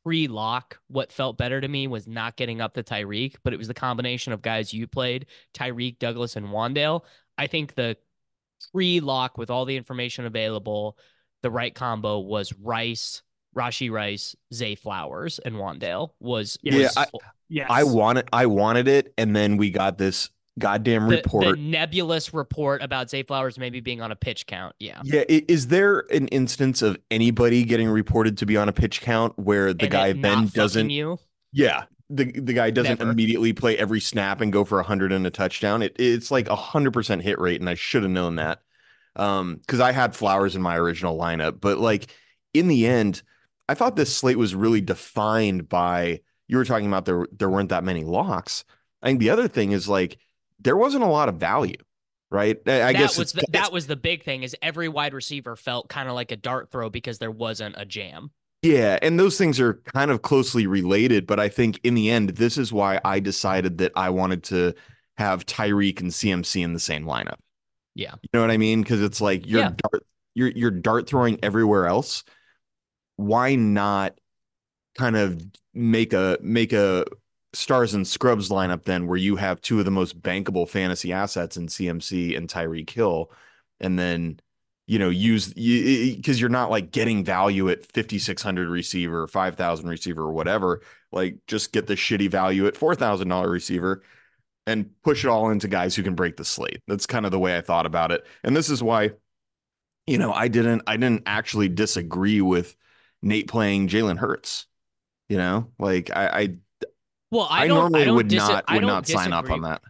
[0.05, 3.69] pre-lock what felt better to me was not getting up to Tyreek, but it was
[3.69, 7.03] the combination of guys you played, Tyreek, Douglas, and Wan'Dale.
[7.39, 7.97] I think the
[8.73, 10.99] pre-lock with all the information available,
[11.43, 13.23] the right combo was Rice,
[13.57, 17.07] Rashi Rice, Zay Flowers, and Wan'Dale was, Yeah, was I-
[17.51, 17.67] Yes.
[17.71, 21.57] I wanted I wanted it, and then we got this goddamn the, report.
[21.57, 24.75] the nebulous report about Zay Flowers maybe being on a pitch count.
[24.79, 25.01] Yeah.
[25.03, 29.39] Yeah, is there an instance of anybody getting reported to be on a pitch count
[29.39, 30.91] where the And guy then doesn't?
[30.91, 31.19] you.
[31.53, 33.11] Yeah, the the guy doesn't Never.
[33.11, 35.83] immediately play every snap and go for a hundred and a touchdown.
[35.83, 38.61] It it's like a hundred percent hit rate, and I should have known that.
[39.17, 42.13] Um, because I had Flowers in my original lineup, but like
[42.53, 43.23] in the end,
[43.69, 47.69] I thought this slate was really defined by you were talking about there there weren't
[47.71, 48.65] that many locks.
[49.03, 50.19] I think the other thing is like
[50.61, 51.77] there wasn't a lot of value,
[52.31, 52.57] right?
[52.59, 55.89] I, that guess was the, that was the big thing is every wide receiver felt
[55.89, 58.31] kind of like a dart throw because there wasn't a jam.
[58.63, 62.31] Yeah, and those things are kind of closely related, but I think in the end,
[62.31, 64.73] this is why I decided that I wanted to
[65.19, 67.37] have Tyreek and CMC in the same lineup.
[67.95, 68.15] Yeah.
[68.23, 68.83] You know what I mean?
[68.83, 69.73] Because it's like you're Yeah.
[69.77, 72.25] dart you're you're dart throwing everywhere else.
[73.17, 74.19] Why not
[74.97, 75.41] kind of
[75.73, 77.05] make a make a
[77.55, 81.57] stars and scrubs lineup then where you have two of the most bankable fantasy assets
[81.57, 83.31] in CMC and Tyreek Hill,
[83.81, 84.41] and then
[84.87, 90.23] you know use you because you're not like getting value at 5600 receiver 5000 receiver
[90.23, 94.03] or whatever like just get the shitty value at $4000 receiver
[94.67, 96.83] and push it all into guys who can break the slate.
[96.87, 98.27] That's kind of the way i thought about it.
[98.43, 99.13] And this is why
[100.07, 102.77] you know i didn't i didn't actually disagree with
[103.23, 104.67] nate playing jalen hurts
[105.29, 105.71] you know?
[105.79, 106.57] Like i i,
[107.31, 109.63] Well, I, I, don't, normally I don't would dis- not would not sign up on
[109.63, 109.83] that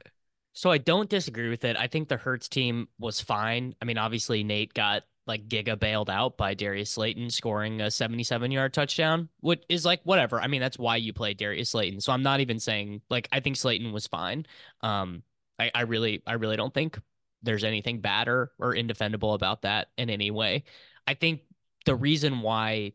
[0.53, 1.77] So I don't disagree with it.
[1.77, 3.75] I think the Hurts team was fine.
[3.83, 8.51] I mean, obviously Nate got like giga bailed out by Darius Slayton scoring a 77
[8.51, 10.41] yard touchdown, which is like whatever.
[10.41, 12.01] I mean, that's why you play Darius Slayton.
[12.01, 14.47] So I'm not even saying like I think Slayton was fine.
[14.83, 15.23] Um,
[15.59, 16.99] I, I really, I really don't think
[17.43, 20.65] there's anything bad or, or indefendable about that in any way.
[21.07, 21.41] I think
[21.85, 22.93] the reason why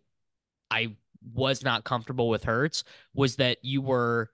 [0.71, 0.95] I
[1.33, 4.29] was not comfortable with Hurts was that you were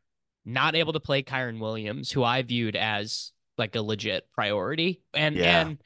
[0.45, 5.01] not able to play Kyren Williams, who I viewed as like a legit priority.
[5.13, 5.61] And Yeah.
[5.61, 5.83] and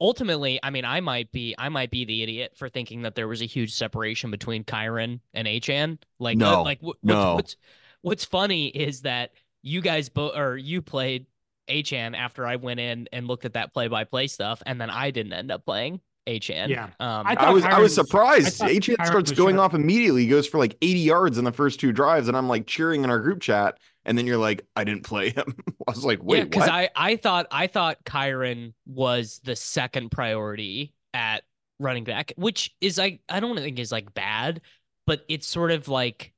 [0.00, 3.28] ultimately, I mean, I might be I might be the idiot for thinking that there
[3.28, 5.98] was a huge separation between Kyren and Achane.
[6.18, 7.34] Like No, uh, like what's, no.
[7.34, 7.56] what's
[8.02, 11.26] what's funny is that you guys both or you played
[11.68, 14.90] Achane after I went in and looked at that play by play stuff, and then
[14.90, 16.68] I didn't end up playing Achane.
[16.68, 16.84] Yeah.
[17.00, 18.46] Um, I I was I Kyren was was- surprised.
[18.46, 19.72] I thought Achane starts going sharp.
[19.72, 20.22] off immediately.
[20.22, 23.04] He goes for like 80 yards in the first two drives, and I'm like cheering
[23.04, 23.78] in our group chat.
[24.04, 25.44] And then you're like, I didn't play him.
[25.88, 26.70] I was like, wait, yeah, because what?
[26.70, 31.42] I I thought I thought Kyren was the second priority at
[31.78, 34.60] running back, which is like I don't think is like bad,
[35.06, 36.32] but it's sort of like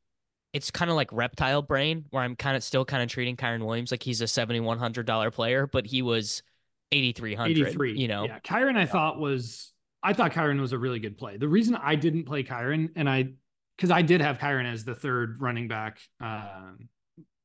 [0.55, 3.65] it's kind of like reptile brain where I'm kind of still kind of treating Kyren
[3.67, 6.43] Williams like he's a seventy one hundred dollar player, but he was
[6.91, 7.59] eighty three hundred.
[7.69, 7.99] 83.
[7.99, 8.39] You know, Yeah.
[8.41, 11.37] Kyren, I thought was, I thought Kyren was a really good play.
[11.37, 13.31] The reason I didn't play Kyren, and I,
[13.77, 16.89] because I did have Kyren as the third running back, um,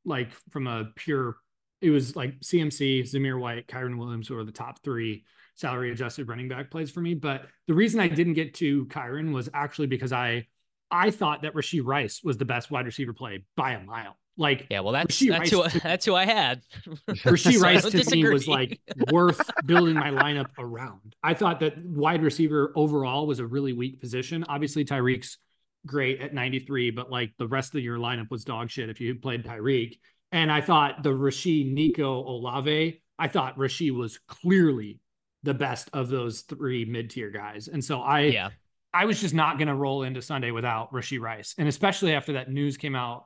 [0.05, 1.37] like from a pure,
[1.81, 6.47] it was like CMC, Zamir White, Kyren Williams were the top three salary adjusted running
[6.47, 7.13] back plays for me.
[7.13, 10.47] But the reason I didn't get to Kyren was actually because I,
[10.91, 14.15] I thought that Rasheed Rice was the best wide receiver play by a mile.
[14.37, 14.79] Like, yeah.
[14.79, 16.61] Well, that's that's who Rice took- that's who I had.
[17.07, 18.79] Rasheed So I Rice don't to me was like
[19.11, 21.15] worth building my lineup around.
[21.21, 24.43] I thought that wide receiver overall was a really weak position.
[24.49, 25.37] Obviously, Tyreek's
[25.85, 29.15] great at 93, but like the rest of your lineup was dog shit if you
[29.15, 29.99] played Tyreek.
[30.31, 34.99] And I thought the Rasheed, Nico, Olave, I thought Rasheed was clearly
[35.43, 37.67] the best of those three mid tier guys.
[37.67, 38.49] And so I, yeah.
[38.93, 41.53] I was just not going to roll into Sunday without Rasheed Rice.
[41.57, 43.25] And especially after that news came out,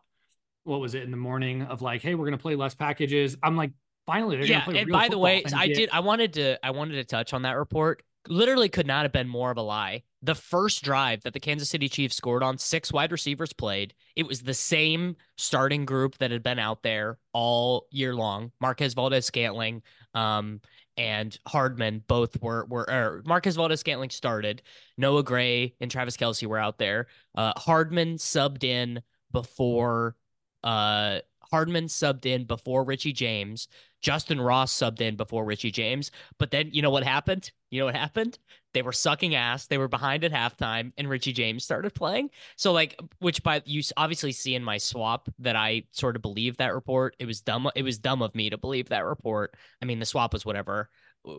[0.68, 3.38] what was it in the morning of like, hey, we're going to play less packages.
[3.42, 3.72] I'm like,
[4.06, 6.32] finally, they're yeah going to play and by the way i get- did i wanted
[6.32, 9.58] to i wanted to touch on that report literally could not have been more of
[9.58, 13.54] a lie the first drive that the Kansas City Chiefs scored on, six wide receivers
[13.54, 13.94] played.
[14.16, 18.52] It was the same starting group that had been out there all year long.
[18.60, 19.84] Marquez Valdes Scantling
[20.16, 20.60] um,
[20.98, 24.64] and Hardman both were were or Marquez Valdes Scantling started.
[24.98, 27.08] Noah Gray and Travis Kelce were out there.
[27.36, 29.02] Uh, Hardman subbed in
[29.32, 30.16] before
[30.64, 31.20] uh,
[31.52, 33.68] Hardman subbed in before Richie James.
[34.04, 36.12] Justyn Ross subbed in before Richie James.
[36.38, 37.52] But then you know what happened?
[37.72, 38.38] You know what happened?
[38.74, 39.68] They were sucking ass.
[39.68, 42.30] They were behind at halftime, and Richie James started playing.
[42.58, 46.58] So like, which by you obviously see in my swap that I sort of believe
[46.58, 47.16] that report.
[47.20, 47.70] It was dumb.
[47.76, 49.56] It was dumb of me to believe that report.
[49.82, 50.90] I mean, the swap was whatever.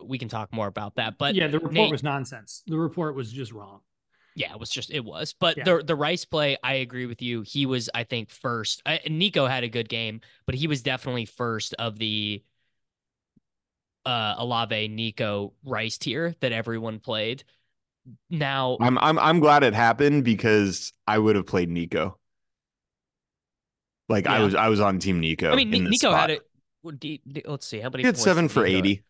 [0.03, 1.17] We can talk more about that.
[1.17, 2.63] But yeah, the report Nate, was nonsense.
[2.67, 3.81] The report was just wrong.
[4.39, 5.35] Yeah, it was just it was.
[5.37, 5.65] But yeah.
[5.65, 7.41] the the Rice play, I agree with you.
[7.41, 8.81] He was, I think, first.
[8.85, 12.41] I, Nico had a good game, but he was definitely first of the
[14.05, 17.43] uh Olave Nico Rice tier that everyone played.
[18.29, 22.17] Now I'm I'm I'm glad it happened because I would have played Nico.
[24.07, 24.35] Like yeah.
[24.35, 25.51] I was I was on team Nico.
[25.51, 26.29] I mean Nico spot.
[26.29, 27.45] had it.
[27.45, 28.03] Let's see how many.
[28.03, 29.03] He had seven for eighty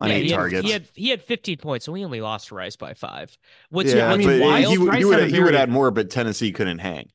[0.00, 0.56] on yeah, eight he targets.
[0.56, 3.36] Had, he had he had 15 points, so we only lost to Rice by five.
[3.68, 4.64] What's yeah, I mean, wild?
[4.64, 7.10] He, he would he would add more, but Tennessee couldn't hang.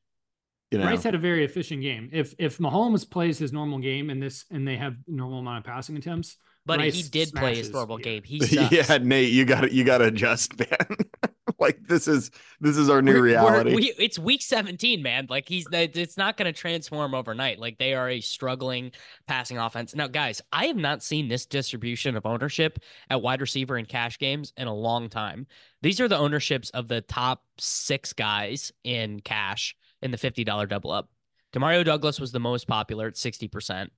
[0.71, 0.85] You know?
[0.85, 2.09] Rice had a very efficient game.
[2.11, 5.63] If if Mahomes plays his normal game and this and they have normal amount of
[5.63, 8.03] passing attempts, but Rice he did smashes, play his normal yeah.
[8.03, 8.23] game.
[8.23, 8.37] He
[8.71, 10.97] yeah, Nate, you got to you got to adjust, man.
[11.65, 13.71] like this is this is our new we're, reality.
[13.71, 15.27] We're, we, it's week 17, man.
[15.29, 17.59] Like he's it's not going to transform overnight.
[17.59, 18.91] Like they are a struggling
[19.27, 19.95] passing offense.
[19.95, 24.19] Now, guys, I have not seen this distribution of ownership at wide receiver in cash
[24.19, 25.47] games in a long time.
[25.81, 30.91] These are the ownerships of the top six guys in cash in the $50 double
[30.91, 31.09] up.
[31.53, 33.89] Demario Douglas was the most popular at 60%.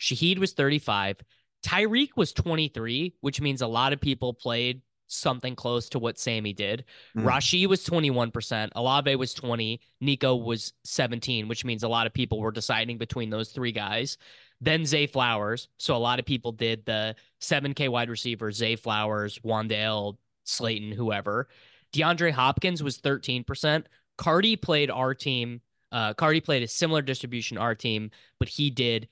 [0.00, 1.18] Shaheed was 35.
[1.62, 6.52] Tyreek was 23, which means a lot of people played something close to what Sammy
[6.52, 6.84] did.
[7.16, 7.24] Mm.
[7.24, 12.40] Rashee was 21%, Olave was 20, Nico was 17, which means a lot of people
[12.40, 14.18] were deciding between those three guys.
[14.60, 15.68] Then Zay Flowers.
[15.78, 21.48] So a lot of people did the 7K wide receiver, Zay Flowers, Wan'Dale, Slayton, whoever.
[21.92, 23.84] DeAndre Hopkins was 13%.
[24.16, 25.60] Cardi played our team.
[25.90, 29.08] Uh, Cardi played a similar distribution our team, but he did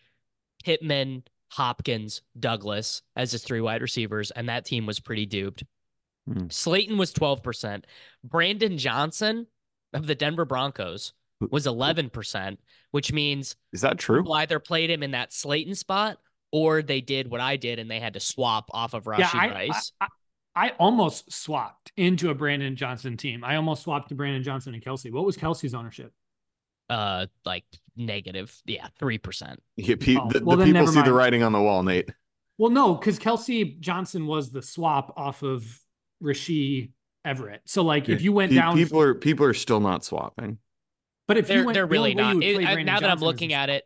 [0.65, 5.65] Pittman, Hopkins, Douglas as his three wide receivers, and that team was pretty duped.
[6.29, 6.53] Mm.
[6.53, 7.85] Slayton was 12%.
[8.25, 9.47] Brandon Johnson
[9.93, 11.13] of the Denver Broncos
[11.51, 12.59] was 11%,
[12.91, 14.21] which means Is that true?
[14.21, 16.19] People either played him in that Slayton spot
[16.53, 19.41] or they did what I did and they had to swap off of Rashee yeah,
[19.41, 19.93] I, Rice.
[20.01, 23.45] I, I, I, almost swapped into a Brandon Johnson team.
[23.45, 25.13] I almost swapped to Brandon Johnson and Kelce.
[25.13, 26.13] What was Kelce's ownership?
[26.89, 27.65] Uh, like
[27.97, 29.63] negative, yeah, three percent.
[29.77, 31.07] Yeah, pe- oh, the, well, the people see mind.
[31.07, 32.11] the writing on the wall, Nate.
[32.59, 35.65] Well, no, because Kelce Johnson was the swap off of
[36.23, 36.91] Rasheed
[37.25, 37.63] Everett.
[37.67, 40.59] So like if you went down people are people are still not swapping.
[41.29, 42.43] But if they're, went, they're really not.
[42.43, 43.85] It, now Johnson that I'm looking at it,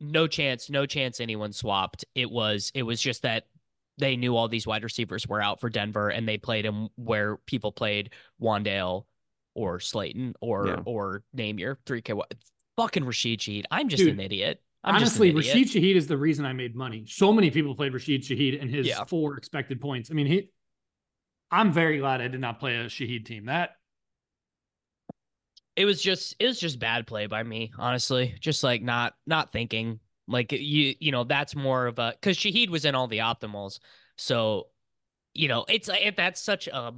[0.00, 2.04] no chance, no chance anyone swapped.
[2.14, 3.44] It was it was just that
[3.98, 7.36] they knew all these wide receivers were out for Denver and they played him where
[7.46, 8.10] people played
[8.42, 9.04] Wan'Dale
[9.54, 10.76] or Slayton or yeah.
[10.84, 12.20] or name your 3K
[12.76, 13.64] fucking Rashid Shaheed.
[13.70, 14.60] I'm just Dude, an idiot.
[14.82, 15.54] I'm honestly, idiot.
[15.54, 17.04] Rashid Shaheed is the reason I made money.
[17.06, 19.04] So many people played Rashid Shaheed and his yeah.
[19.04, 20.10] four expected points.
[20.10, 20.50] I mean, he
[21.50, 23.46] I'm very glad I did not play a Shaheed team.
[23.46, 23.76] That
[25.76, 28.34] it was just it was just bad play by me, honestly.
[28.40, 30.00] Just like not not thinking.
[30.26, 33.78] Like you you know, that's more of a because Shaheed was in all the optimals.
[34.16, 34.68] So,
[35.34, 36.94] you know, it's like that's such a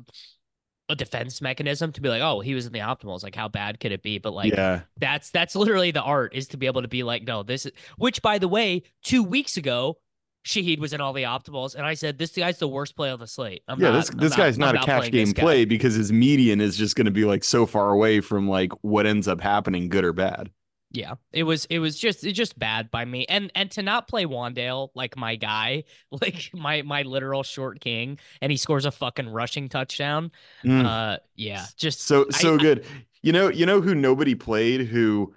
[0.88, 3.22] a defense mechanism to be like, oh, he was in the optimals.
[3.22, 4.18] Like, how bad could it be?
[4.18, 7.24] But like, yeah, that's that's literally the art is to be able to be like,
[7.24, 7.72] no, this is.
[7.98, 9.98] Which, by the way, two weeks ago,
[10.46, 13.18] Shaheed was in all the optimals, and I said this guy's the worst play on
[13.18, 13.62] the slate.
[13.66, 16.60] I'm yeah, not, this this guy's not, not a cash game play because his median
[16.60, 19.88] is just going to be like so far away from like what ends up happening,
[19.88, 20.50] good or bad.
[20.92, 24.06] Yeah, it was it was just it just bad by me, and and to not
[24.06, 25.82] play Wan'Dale like my guy,
[26.12, 30.30] like my my literal short king, and he scores a fucking rushing touchdown.
[30.64, 30.86] Mm.
[30.86, 32.84] Uh, yeah, just so so I, good.
[32.84, 34.86] I, you know, you know who nobody played.
[34.86, 35.34] Who,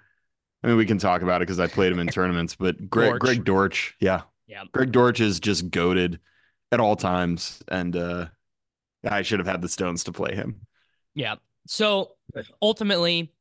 [0.62, 2.54] I mean, we can talk about it because I played him in tournaments.
[2.54, 3.20] But Greg Dortch.
[3.20, 4.64] Greg Dortch, yeah, yeah.
[4.72, 6.18] Greg Dortch is just goaded
[6.72, 7.62] at all times.
[7.68, 8.26] And uh
[9.08, 10.66] I should have had the stones to play him.
[11.14, 11.36] Yeah.
[11.66, 12.16] So
[12.60, 13.32] ultimately,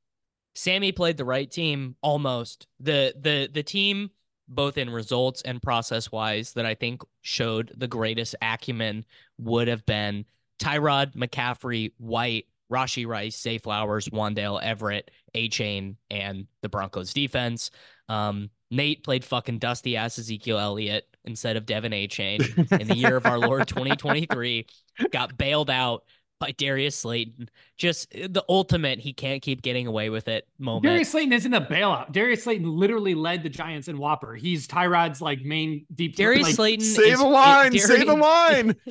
[0.56, 2.67] Sammy played the right team almost.
[2.80, 4.12] The the the team
[4.48, 9.06] both in results and process wise that I think showed the greatest acumen
[9.38, 10.26] would have been
[10.60, 17.72] Tyrod, McCaffrey, White, Rashee Rice, Zay Flowers, Wan'Dale, Everett, Achane, and the Broncos defense.
[18.10, 23.15] Um, Nate played fucking dusty ass Ezekiel Elliott instead of De'Von Achane in the year
[23.15, 24.65] of our Lord 2023.
[25.12, 26.04] Got bailed out
[26.39, 27.50] by Darius Slayton.
[27.78, 30.84] Just uh, the ultimate, he can't keep getting away with it moment.
[30.84, 32.12] Darius Slayton isn't a bailout.
[32.12, 34.38] Darius Slayton literally led the Giants in WOPR.
[34.38, 36.15] He's Tyrod's like main deep.
[36.15, 38.76] Darius like, Slayton Save is, a line, Darius, save a line.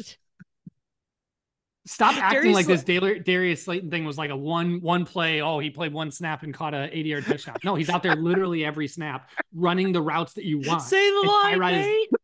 [1.88, 5.40] Stop acting Darius like this Darius, Darius Slayton thing was like a one one play.
[5.40, 7.56] Oh, he played one snap and caught a 80 yard touchdown.
[7.64, 10.82] No, he's out there literally every snap running the routes that you want.
[10.82, 12.18] Say the And line, Tyrod is-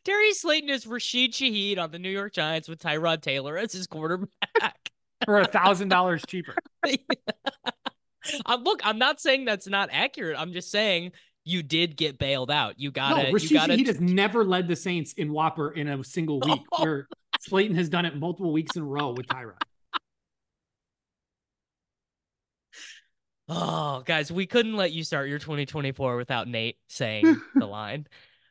[0.04, 3.86] Darius Slayton is Rashid Shaheed on the New York Giants with Tyrod Taylor as his
[3.86, 4.90] quarterback.
[5.24, 6.54] for a thousand dollars cheaper.
[8.46, 10.38] I'm, look, I'm not saying that's not accurate.
[10.38, 11.12] I'm just saying
[11.48, 12.78] you did get bailed out.
[12.78, 13.32] You got it.
[13.32, 13.72] no, you gotta.
[13.72, 16.60] Shaheed has never led the Saints in WOPR in a single week.
[16.72, 16.82] Oh.
[16.84, 17.08] Where
[17.40, 19.60] Slayton has done it multiple weeks in a row with Tyrod.
[23.48, 28.06] Oh, guys, we couldn't let you start your 2024 without Nate saying the line.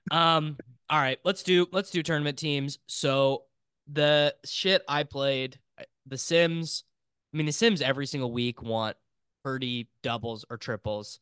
[0.10, 0.58] Um,
[0.90, 2.80] all right, let's do let's do tournament teams.
[2.88, 3.44] So
[3.92, 5.60] the shit I played,
[6.08, 6.84] the Sims.
[7.32, 8.98] I mean, the Sims every single week want
[9.44, 11.20] Purdy doubles or triples.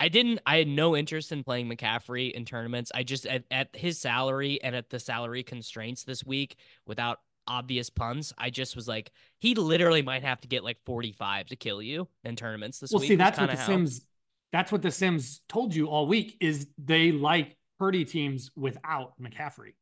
[0.00, 0.40] I didn't.
[0.44, 2.90] I had no interest in playing McCaffrey in tournaments.
[2.94, 7.90] I just at, at his salary and at the salary constraints this week, without obvious
[7.90, 11.80] puns, I just was like, he literally might have to get like 45 to kill
[11.82, 13.10] you in tournaments this Well, week.
[13.10, 14.06] Well, see, that's what the how- Sims.
[14.52, 16.36] That's what the Sims told you all week.
[16.40, 19.72] Is they like Purdy teams without McCaffrey.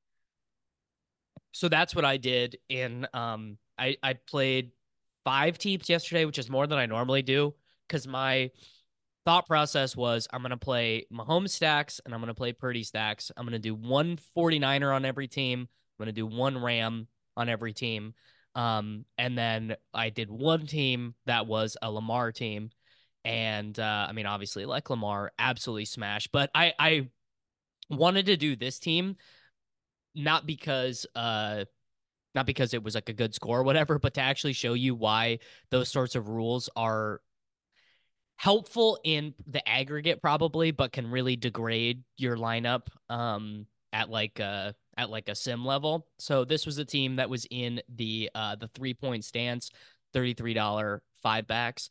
[1.52, 4.70] So that's what I did and um I I played
[5.24, 7.54] five teams yesterday, which is more than I normally do
[7.88, 8.50] cuz my
[9.24, 12.82] thought process was I'm going to play Mahomes stacks and I'm going to play Purdy
[12.82, 13.30] stacks.
[13.36, 15.60] I'm going to do one 49er on every team.
[15.60, 17.06] I'm going to do one Ram
[17.36, 18.14] on every team.
[18.54, 22.68] Um and then I did one team that was a Lamar team
[23.24, 27.08] and uh I mean obviously like Lamar absolutely smashed, but I I
[27.88, 29.16] wanted to do this team
[30.14, 31.64] not because uh
[32.34, 34.94] not because it was like a good score or whatever, but to actually show you
[34.94, 35.38] why
[35.70, 37.22] those sorts of rules are
[38.42, 44.72] helpful in the aggregate probably, but can really degrade your lineup um at like uh
[44.96, 46.08] at like a sim level.
[46.18, 49.70] So this was a team that was in the uh the three point stance,
[50.12, 51.88] $33 five backs.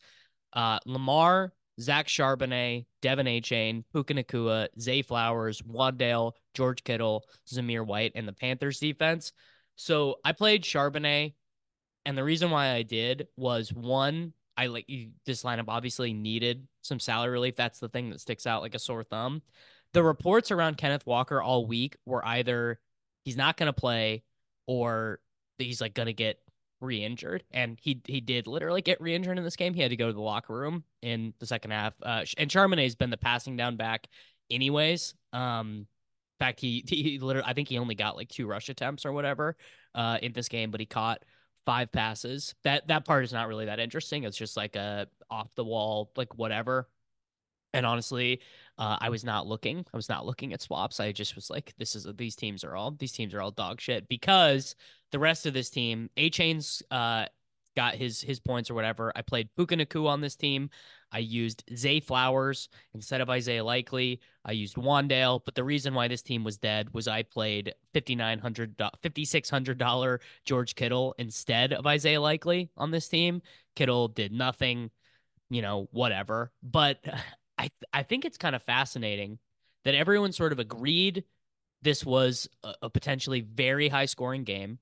[0.52, 8.12] Uh Lamar, Zach Charbonnet, De'Von Achane, Puka Nacua, Zay Flowers, Wan'Dale, George Kittle, Zamir White,
[8.16, 9.32] and the Panthers defense.
[9.78, 11.34] So I played Charbonnet,
[12.06, 14.90] and the reason why I did was one, I like
[15.26, 17.56] this lineup obviously needed some salary relief.
[17.56, 19.42] That's the thing that sticks out like a sore thumb.
[19.94, 22.80] The reports around Kenneth Walker all week were either
[23.24, 24.24] he's not going to play
[24.68, 25.20] or
[25.58, 26.40] he's like going to get
[26.80, 30.08] re-injured and he he did literally get re-injured in this game he had to go
[30.08, 33.78] to the locker room in the second half uh and Charbonnet's been the passing down
[33.78, 34.08] back
[34.50, 35.86] anyways um
[36.40, 39.14] in fact he he literally I think he only got like two rush attempts or
[39.14, 39.56] whatever
[39.94, 41.24] uh in this game but he caught
[41.66, 45.50] five passes that that part is not really that interesting it's just like a off
[45.56, 46.88] the wall like whatever
[47.74, 48.42] and honestly,
[48.78, 49.86] uh, I was not looking.
[49.94, 51.00] I was not looking at swaps.
[51.00, 53.80] I just was like, this is these teams are all these teams are all dog
[53.80, 54.76] shit because
[55.12, 57.26] the rest of this team, Achane's uh
[57.76, 59.12] got his his points or whatever.
[59.16, 60.70] I played Puka on this team.
[61.12, 64.20] I used Zay Flowers instead of Isaiah Likely.
[64.44, 68.76] I used Wan'Dale, but the reason why this team was dead was I played $5,900,
[68.76, 73.42] $5,600 George Kittle instead of Isaiah Likely on this team.
[73.76, 74.90] Kittle did nothing,
[75.50, 76.52] you know, whatever.
[76.64, 77.00] But
[77.58, 79.38] I I think it's kind of fascinating
[79.86, 81.24] that everyone sort of agreed
[81.84, 84.80] this was a, a potentially very high scoring game.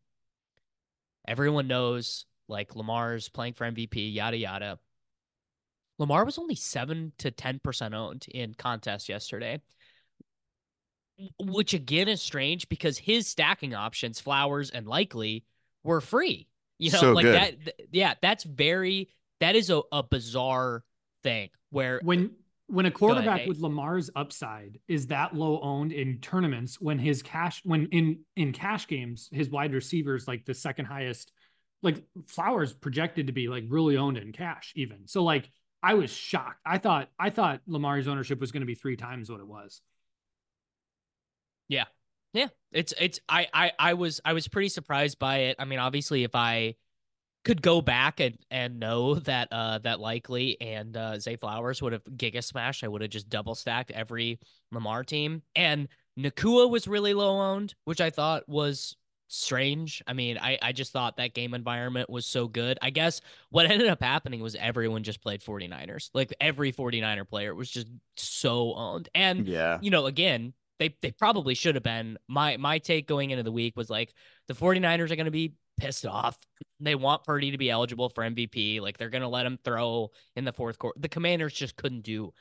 [1.27, 4.79] Everyone knows like Lamar's playing for MVP, yada yada.
[5.99, 9.61] Lamar was only seven to ten percent owned in contest yesterday,
[11.39, 15.43] which again is strange because his stacking options, Flowers and Likely,
[15.83, 16.47] were free.
[16.77, 17.35] You know, So like good.
[17.35, 17.65] that.
[17.65, 19.09] th- yeah, that's very.
[19.41, 20.83] That is a, a bizarre
[21.23, 22.31] thing where When
[22.67, 23.47] when a quarterback Nate.
[23.49, 28.53] with Lamar's upside is that low owned in tournaments, when his cash when in in
[28.53, 31.31] cash games, his wide receivers like the second highest,
[31.81, 35.07] like Flowers projected to be like really owned in cash even.
[35.07, 35.49] So like
[35.81, 36.59] I was shocked.
[36.65, 39.81] I thought I thought Lamar's ownership was going to be three times what it was.
[41.67, 41.85] Yeah.
[42.33, 42.47] Yeah.
[42.71, 45.55] It's it's I I I was I was pretty surprised by it.
[45.59, 46.75] I mean, obviously if I
[47.45, 51.93] could go back and and know that uh that likely and uh Zay Flowers would
[51.93, 54.39] have giga smashed, I would have just double stacked every
[54.71, 55.43] Lamar team.
[55.55, 55.87] And
[56.19, 58.97] Nacua was really low owned, which I thought was
[59.29, 60.03] strange.
[60.07, 62.77] I mean, I I just thought that game environment was so good.
[62.81, 66.09] I guess what ended up happening was everyone just played 49ers.
[66.13, 69.07] Like every 49er player was just so owned.
[69.15, 69.77] And Yeah.
[69.81, 72.17] you know, again, they they probably should have been.
[72.27, 74.13] My my take going into the week was like
[74.47, 76.37] The 49ers are going to be pissed off.
[76.81, 78.81] They want Purdy to be eligible for MVP.
[78.81, 80.99] Like they're going to let him throw in the fourth quarter.
[80.99, 82.33] The Commanders just couldn't do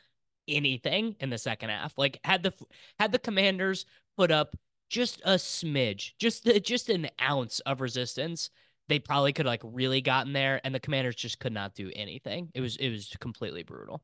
[0.46, 1.92] anything in the second half.
[1.98, 2.52] Like had the
[2.98, 3.84] had the Commanders
[4.16, 4.56] put up
[4.88, 8.50] just a smidge, just the, just an ounce of resistance,
[8.88, 12.50] they probably could like really gotten there and the Commanders just could not do anything.
[12.54, 14.02] It was it was completely brutal.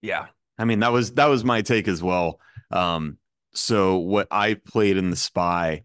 [0.00, 0.26] Yeah.
[0.58, 2.40] I mean, that was that was my take as well.
[2.70, 3.18] Um
[3.54, 5.82] so what I played in the spy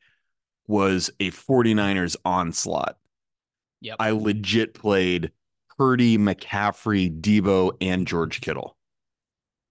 [0.68, 2.98] was a 49ers onslaught.
[3.82, 3.98] Yep.
[4.00, 5.32] I legit played
[5.78, 8.78] Purdy, McCaffrey, Debo, and George Kittle.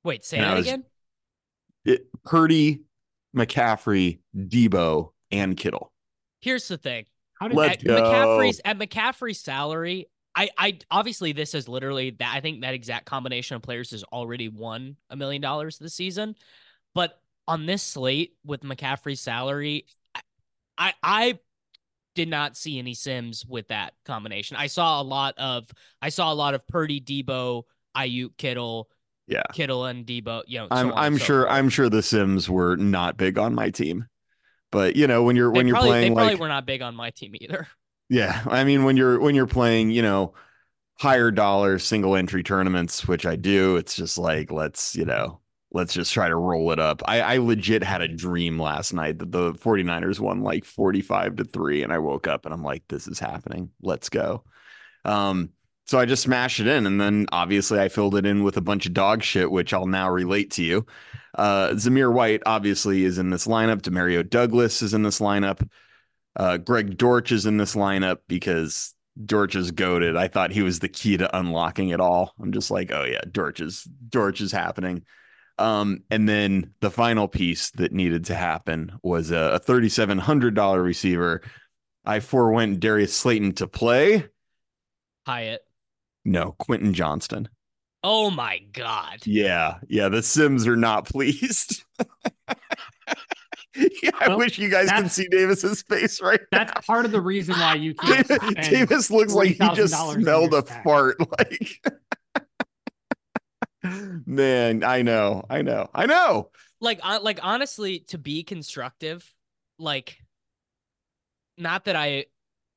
[0.04, 0.84] Wait, say And that was- again?
[1.84, 2.82] It, Purdy,
[3.36, 5.92] McCaffrey, Debo, and Kittle.
[6.40, 7.06] Here's the thing.
[7.34, 8.00] How did Let's at go.
[8.00, 13.06] McCaffrey's at McCaffrey's salary, I I obviously this is literally that I think that exact
[13.06, 16.36] combination of players has already won a million dollars this season.
[16.94, 17.18] But
[17.48, 20.20] on this slate with McCaffrey's salary, I,
[20.78, 21.38] I I
[22.14, 24.56] did not see any Sims with that combination.
[24.56, 25.68] I saw a lot of
[26.02, 27.62] I saw a lot of Purdy, Debo,
[27.96, 28.90] Aiyuk, Kittle,
[29.26, 29.42] Yeah.
[29.52, 30.42] Kittle, and Debo.
[30.46, 31.50] You know, I'm I'm so sure.
[31.50, 34.06] I'm sure the Sims were not big on my team.
[34.70, 36.66] But you know, when you're They when you're probably, playing they probably like were not
[36.66, 37.68] big on my team either.
[38.08, 40.34] Yeah, I mean when you're when you're playing, you know,
[40.98, 45.40] higher dollar single entry tournaments, which I do, it's just like let's, you know,
[45.72, 47.02] let's just try to roll it up.
[47.06, 51.44] I I legit had a dream last night that the 49ers won like 45 to
[51.44, 53.70] 3 and I woke up and I'm like this is happening.
[53.82, 54.44] Let's go.
[55.04, 55.50] Um
[55.86, 58.62] so I just smashed it in and then obviously I filled it in with a
[58.62, 60.86] bunch of dog shit which I'll now relate to you.
[61.34, 65.66] Uh Zamir White obviously is in this lineup, Demario Douglas is in this lineup.
[66.36, 70.16] Uh, Greg Dortch is in this lineup because Dortch is goaded.
[70.16, 72.34] I thought he was the key to unlocking it all.
[72.40, 75.04] I'm just like, oh yeah, Dortch is Dortch is happening.
[75.58, 81.40] Um, and then the final piece that needed to happen was a, a $3,700 receiver.
[82.04, 84.26] I forewent Darius Slayton to play.
[85.24, 85.65] Hyatt.
[86.26, 87.48] No, Quentin Johnston.
[88.02, 89.20] Oh my god.
[89.24, 91.84] Yeah, yeah, the Sims are not pleased.
[93.76, 97.20] yeah, I Well, wish you guys could see Davis's face right That's part of the
[97.20, 100.84] reason why you can't Davis, Davis looks like he just smelled a stack.
[100.84, 101.16] fart.
[101.38, 101.80] Like,
[104.26, 106.50] man, I know, I know, I know.
[106.80, 109.32] like uh, like honestly to be constructive
[109.78, 110.18] like
[111.58, 112.24] not that i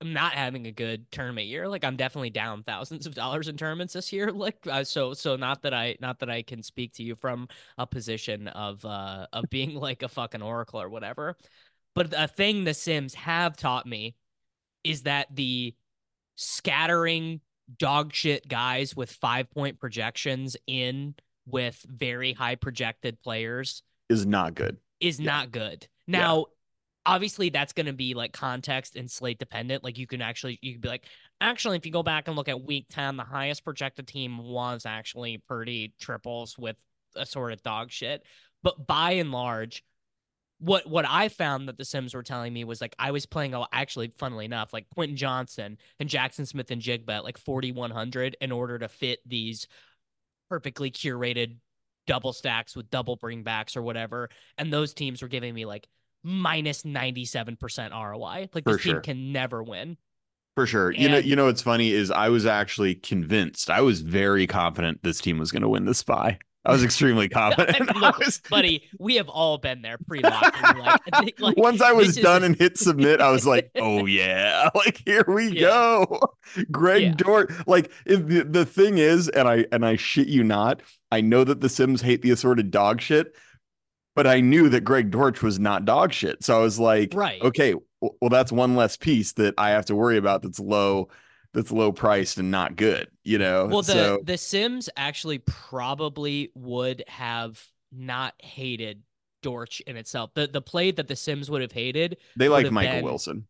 [0.02, 3.58] am not having a good tournament year like i'm definitely down thousands of dollars in
[3.58, 6.94] tournaments this year like uh, so so not that i not that i can speak
[6.94, 7.48] to you from
[7.78, 11.36] a position of uh of being like a fucking oracle or whatever
[11.96, 14.16] but a thing the sims have taught me
[14.84, 15.76] is that the
[16.36, 17.42] scattering
[17.78, 21.14] dog shit guys with five point projections in
[21.46, 24.78] with very high projected players Is not good.
[25.00, 25.26] is Yeah.
[25.26, 25.88] not good.
[26.08, 26.46] Now,
[27.10, 29.84] obviously, that's going to be like context and slate dependent.
[29.84, 31.06] Like you can actually, you could be like,
[31.42, 34.86] actually, if you go back and look at week 10, the highest projected team was
[34.86, 36.76] actually Purdy triples with
[37.16, 38.24] a sort of dog shit.
[38.62, 39.84] But by and large,
[40.60, 43.56] what what I found that the Sims were telling me was like I was playing
[43.56, 48.78] a actually funnily enough like Quentin Johnston and Jaxon Smith-Njigba at like 4100 in order
[48.78, 49.68] to fit these
[50.50, 51.56] perfectly curated
[52.08, 55.88] double stacks with double bringbacks or whatever and those teams were giving me like
[56.24, 58.94] minus 97% ROI like For this sure.
[58.96, 59.98] team can never win
[60.56, 60.92] For sure.
[60.92, 63.70] You know, you know what's funny is I was actually convinced.
[63.70, 66.40] I was very confident this team was going to win the spy.
[66.66, 67.96] I was extremely confident.
[68.02, 70.54] Look, was- buddy we have all been there pre-lock
[71.14, 74.06] like, like Once I was this is- done and hit submit, I was like, "Oh
[74.06, 75.62] yeah, like here we Yeah.
[75.62, 76.20] go."
[76.70, 77.14] Greg Yeah.
[77.14, 77.68] Dort.
[77.68, 81.62] Like the, the thing is, and I and I shit you not, I know that
[81.62, 83.34] the Sims hate the assorted dog shit,
[84.16, 86.44] but I knew that Greg Dortch was not dog shit.
[86.44, 87.42] So I was like, Right.
[87.42, 90.42] okay, well that's one less piece that I have to worry about.
[90.42, 91.10] That's low,
[91.54, 93.08] that's low priced and not good.
[93.24, 93.68] You know.
[93.68, 99.02] Well, the so the Sims actually probably would have not hated
[99.42, 100.32] Dortch in itself.
[100.34, 103.48] The the play that the Sims would have hated, they like Michael been- Wilson.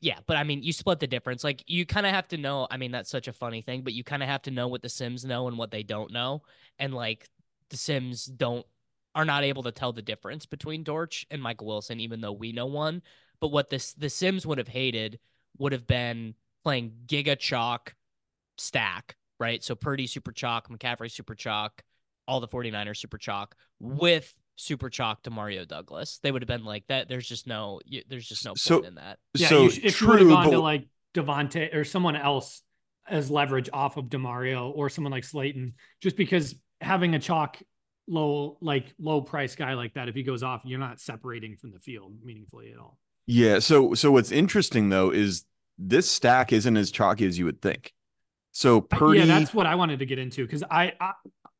[0.00, 1.44] yeah, but I mean, you split the difference.
[1.44, 2.66] Like you kind of have to know.
[2.70, 4.80] I mean, that's such a funny thing, but you kind of have to know what
[4.82, 6.42] the Sims know and what they don't know,
[6.78, 7.28] and like
[7.70, 8.64] the Sims don't
[9.18, 12.52] are not able to tell the difference between Dortch and Michael Wilson, even though we
[12.52, 13.02] know one.
[13.40, 15.18] But what this the Sims would have hated
[15.58, 17.94] would have been playing Giga Chalk
[18.56, 19.62] stack, right?
[19.62, 21.82] So Purdy Super Chalk, McCaffrey Super Chalk,
[22.28, 26.20] all the 49ers Super Chalk with Super Chalk Demario Douglas.
[26.22, 27.08] They would have been like that.
[27.08, 29.18] There's just no, you- there's just no point So- in that.
[29.34, 31.84] Yeah, so you sh- if you would have true, gone to but like Devontae or
[31.84, 32.62] someone else
[33.08, 37.58] as leverage off of Demario or someone like Slayton, just because having a chalk
[38.08, 41.70] low like low price guy like that, if he goes off, you're not separating from
[41.72, 42.98] the field meaningfully at all.
[43.26, 43.58] Yeah.
[43.58, 45.44] So so what's interesting though is
[45.78, 47.92] this stack isn't as chalky as you would think.
[48.52, 51.12] So uh, Purdy, yeah, that's what I wanted to get into because I, I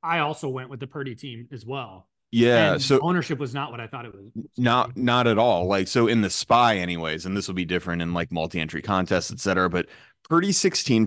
[0.03, 2.09] I also went with the Purdy team as well.
[2.33, 2.73] yeah.
[2.75, 4.31] And so ownership was not what I thought it was.
[4.57, 5.67] not not at all.
[5.67, 9.31] Like so in the spy, anyways, and this will be different in like multi-entry contests,
[9.31, 9.69] et cetera.
[9.69, 9.87] But
[10.29, 11.07] Purdy 16%,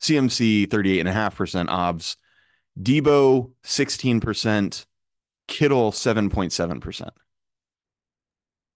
[0.00, 2.16] CMC 38.5% obs,
[2.80, 4.86] Debo 16%,
[5.48, 7.10] Kittle 7.7%.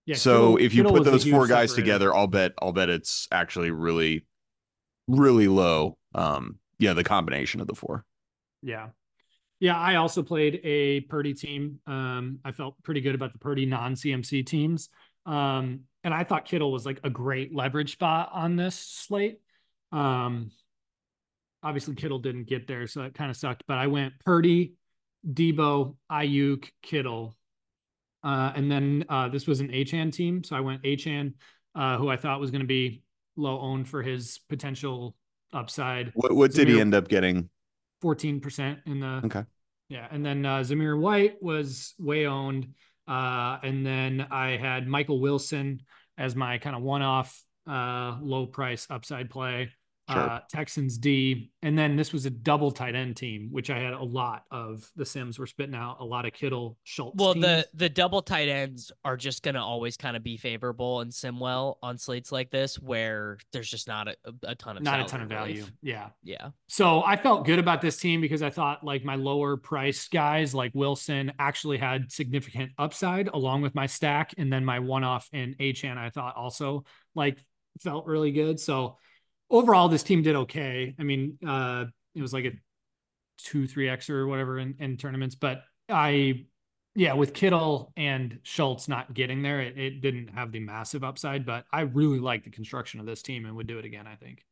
[0.07, 1.83] Yeah, so Kittle- if you Kittle put those four guys separator.
[1.85, 4.27] together, I'll bet I'll bet it's actually really,
[5.07, 5.99] really low.
[6.15, 8.05] Um, yeah, the combination of the four.
[8.63, 8.89] Yeah.
[9.61, 11.81] Yeah, I also played a Purdy team.
[11.87, 14.89] Um, I felt pretty good about the Purdy non CMC teams.
[15.27, 19.39] Um, and I thought Kittle was like a great leverage spot on this slate.
[19.93, 20.51] Um,
[21.63, 23.65] obviously Kittle didn't get there, so it kind of sucked.
[23.67, 24.75] But I went Purdy,
[25.27, 27.37] Debo, Aiyuk, Kittle.
[28.23, 30.45] Uh, and then uh, this was an Achane team.
[30.45, 31.35] So I went Achane,
[31.75, 33.03] uh, who I thought was going to be
[33.37, 35.15] low owned for his potential
[35.53, 36.13] upside.
[36.15, 37.49] What what did he end up getting?
[38.03, 39.45] 14% in the Okay.
[39.91, 42.69] yeah and then uh zamir white was way owned
[43.07, 45.81] uh and then i had michael wilson
[46.17, 49.69] as my kind of one-off uh low price upside play
[50.11, 50.19] Sure.
[50.31, 53.93] uh texans d and then this was a double tight end team which i had
[53.93, 57.45] a lot of the sims were spitting out a lot of kittle schultz Well, teams.
[57.47, 61.39] the the double tight ends are just gonna always kind of be favorable in sim
[61.39, 65.05] well on slates like this, where there's just not a, a ton of not a
[65.05, 65.73] ton of value relief.
[65.83, 69.57] yeah Yeah, So I felt good about this team because I thought like my lower
[69.57, 74.35] price guys like Wilson actually had significant upside along with my stack.
[74.39, 76.85] And then my one off in Achane, I thought also
[77.15, 77.39] like
[77.81, 78.59] felt really good.
[78.61, 78.99] So
[79.51, 80.95] overall, this team did okay.
[80.99, 82.53] I mean, uh, it was like a
[83.39, 86.47] two, three X or whatever in, in tournaments, but I,
[86.95, 91.47] yeah, with Kittle and Schultz not getting there, it, it didn't have the massive upside,
[91.47, 94.17] but I really like the construction of this team and would do it again, I
[94.17, 94.45] think.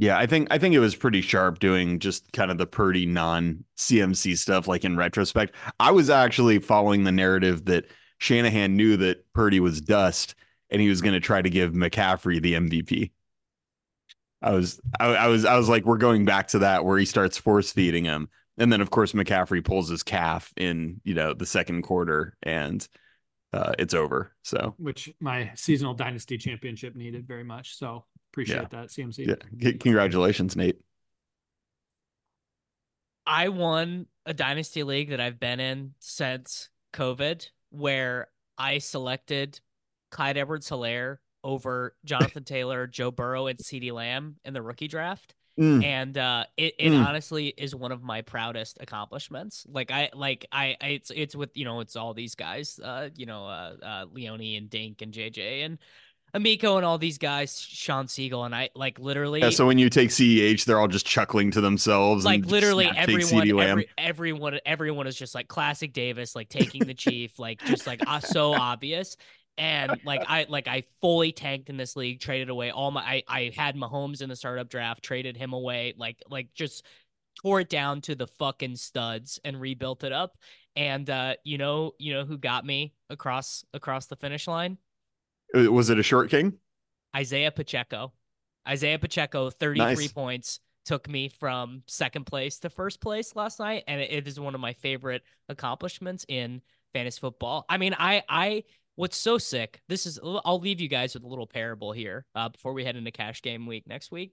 [0.00, 3.04] Yeah, I think I think it was pretty sharp doing just kind of the Purdy
[3.04, 4.68] non CMC stuff.
[4.68, 7.86] Like in retrospect, I was actually following the narrative that
[8.18, 10.36] Shanahan knew that Purdy was dust,
[10.70, 13.10] and he was going to try to give McCaffrey the MVP.
[14.40, 17.04] I was I, I was I was like, we're going back to that where he
[17.04, 21.34] starts force feeding him, and then of course McCaffrey pulls his calf in you know
[21.34, 22.86] the second quarter, and
[23.52, 24.34] uh, it's over.
[24.42, 27.76] So which my seasonal dynasty championship needed very much.
[27.76, 29.26] So appreciate that CMC.
[29.26, 30.78] yeah, c- congratulations, Nate.
[33.26, 39.60] I won a dynasty league that I've been in since COVID, where I selected
[40.10, 45.34] Clyde Edwards-Helaire over Jonathan Taylor, Joe Burrow, and CeeDee Lamb in the rookie draft.
[45.58, 45.82] Mm.
[45.84, 47.04] and uh it, it Mm.
[47.04, 51.50] honestly is one of my proudest accomplishments like i like I, I it's it's with
[51.56, 55.12] you know it's all these guys uh you know uh, uh leone and dink and
[55.12, 55.78] jj and
[56.32, 59.90] amico and all these guys sean siegel and i like literally Yeah, so when you
[59.90, 62.24] take CEH, they're all just chuckling to themselves.
[62.24, 67.38] like literally everyone every, everyone everyone is just like classic davis like taking the chief
[67.40, 69.16] like just like uh, so obvious
[69.58, 73.22] and like i like i fully tanked in this league traded away all my i,
[73.28, 76.84] I had Mahomes in the startup draft traded him away like like just
[77.42, 80.36] tore it down to the fucking studs and rebuilt it up
[80.76, 84.78] and uh you know you know who got me across across the finish line
[85.56, 86.54] Uh, Was it a short king?
[87.16, 88.12] Isaiah Pacheco.
[88.68, 90.12] Isaiah Pacheco, 33 Nice.
[90.12, 93.84] points, took me from second place to first place last night.
[93.88, 96.60] And it- it is one of my favorite accomplishments in
[96.92, 97.64] fantasy football.
[97.68, 98.64] I mean, I, I,
[98.98, 102.48] what's so sick, this is, I'll leave you guys with a little parable here uh,
[102.48, 104.32] before we head into cash game week next week.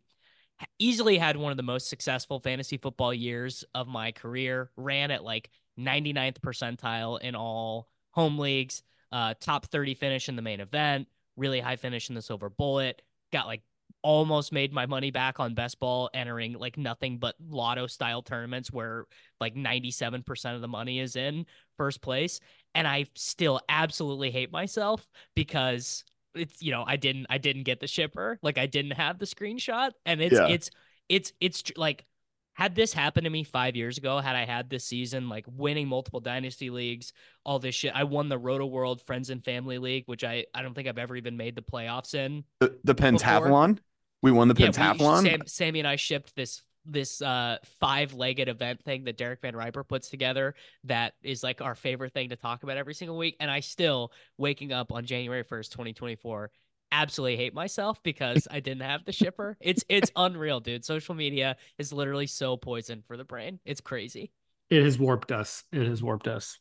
[0.80, 5.24] Easily had one of the most successful fantasy football years of my career, ran at
[5.24, 11.08] like 99th percentile in all home leagues, uh, top 30 finish in the main event,
[11.38, 13.62] really high finish in the silver bullet, got like
[14.06, 18.72] almost made my money back on best ball entering like nothing but lotto style tournaments
[18.72, 19.06] where
[19.42, 21.44] like 97% of the money is in
[21.76, 22.40] first place
[22.76, 26.04] and i still absolutely hate myself because
[26.36, 29.26] it's you know i didn't i didn't get the shipper like i didn't have the
[29.26, 30.50] screenshot and it's Yeah.
[30.50, 30.70] it's
[31.10, 32.06] it's it's like
[32.54, 35.90] had this happened to me five years ago, had I had this season, like winning
[35.90, 37.12] multiple dynasty leagues,
[37.44, 40.74] all this shit, I won the Rotoworld Friends and Family League, which I, I don't
[40.74, 42.46] think I've ever even made the playoffs in.
[42.62, 43.80] The, the pentathlon.
[44.26, 45.22] We won the Yeah, we- pentathlon.
[45.22, 49.88] Sam, Sammy and I shipped this this uh five legged event thing that Derek VanRiper
[49.88, 50.56] puts together
[50.86, 53.36] that is like our favorite thing to talk about every single week.
[53.40, 56.50] And I still waking up on January first, twenty twenty four,
[56.92, 59.58] absolutely hate myself because I didn't have the shipper.
[59.62, 60.84] It's it's unreal, dude.
[60.86, 63.60] Social media is literally so poison for the brain.
[63.64, 64.32] It's crazy.
[64.72, 65.64] It has warped us.
[65.72, 66.58] It has warped us.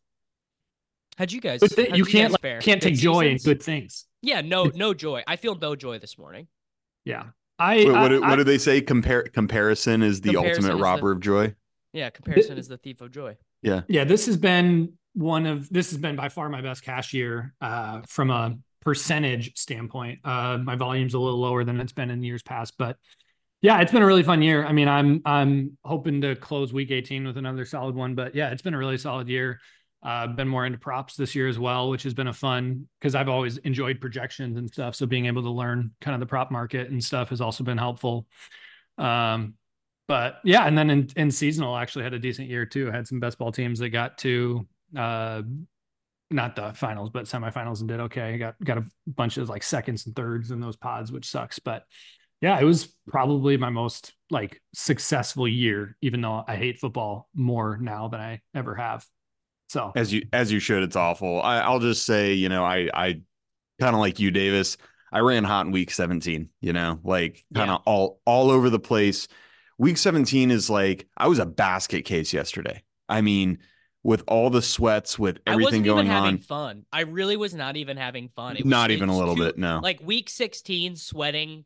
[1.16, 1.60] How'd you guys?
[1.60, 2.60] Good thi- how'd you can't guys like, fare?
[2.60, 4.04] can't Good take joy in good things.
[4.20, 5.22] Yeah, no, no joy.
[5.26, 6.48] I feel no joy this morning.
[7.04, 7.24] Yeah,
[7.64, 7.76] I.
[7.76, 8.80] Wait, what, I- do- what I- do they say?
[8.80, 11.54] Compare comparison is the Comparison ultimate is the- robber of joy.
[11.92, 13.36] Yeah, comparison is the thief of joy.
[13.62, 17.14] Yeah, yeah, this has been one of this has been by far my best cash
[17.14, 20.18] year uh, from a percentage standpoint.
[20.24, 22.96] Uh, my volume's a little lower than it's been in years past, but
[23.62, 24.66] yeah, it's been a really fun year.
[24.66, 28.50] I mean, I'm I'm hoping to close week 18 with another solid one, but yeah,
[28.50, 29.60] it's been a really solid year.
[30.04, 33.14] Uh, been more into props this year as well, which has been a fun because
[33.14, 34.94] I've always enjoyed projections and stuff.
[34.94, 37.78] So being able to learn kind of the prop market and stuff has also been
[37.78, 38.26] helpful.
[38.98, 39.54] Um,
[40.06, 42.90] but yeah, and then in, in seasonal, actually had a decent year too.
[42.90, 45.40] Had some best ball teams that got to uh,
[46.30, 48.36] not the finals, but semifinals and did okay.
[48.36, 51.58] Got got a bunch of like seconds and thirds in those pods, which sucks.
[51.58, 51.84] But
[52.40, 57.78] yeah, it was probably my most like successful year, even though I hate football more
[57.80, 59.06] now than I ever have.
[59.74, 60.84] So As you as you should.
[60.84, 61.42] It's awful.
[61.42, 63.20] I, I'll just say, you know, I I
[63.80, 64.76] kind of like you, Davis.
[65.12, 66.48] I ran hot in week 17.
[66.60, 69.26] You know, like kind of all all over the place.
[69.76, 72.84] Week 17 is like I was a basket case yesterday.
[73.08, 73.58] I mean,
[74.04, 76.86] with all the sweats, with I everything going even having on, fun.
[76.92, 78.56] I really was not even having fun.
[78.56, 79.58] It was, not even a little too- bit.
[79.58, 81.64] No, Like week 16, sweating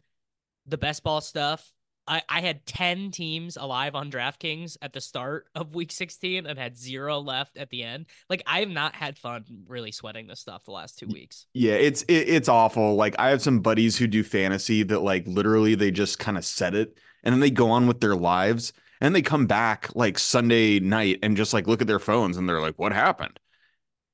[0.67, 1.71] the best ball stuff.
[2.09, 6.59] I, I had 10 teams alive on DraftKings at the start of week 16 and
[6.59, 8.07] had zero left at the end.
[8.31, 11.47] Like, I have not had fun really sweating this stuff the last two weeks.
[11.53, 12.97] Yeah, it's it, it's awful.
[12.97, 16.45] Like I have some buddies who do fantasy that like literally they just kind of
[16.45, 20.19] set it and then they go on with their lives and they come back like
[20.19, 23.39] Sunday night and just like look at their phones and they're like, "What happened?"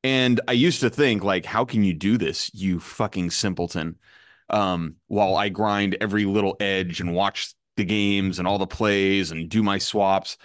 [0.02, 3.96] And I used to think like, "How can you do this, you fucking simpleton?"
[4.50, 9.30] Um, while I grind every little edge and watch the games and all the plays
[9.30, 10.36] and do my swaps.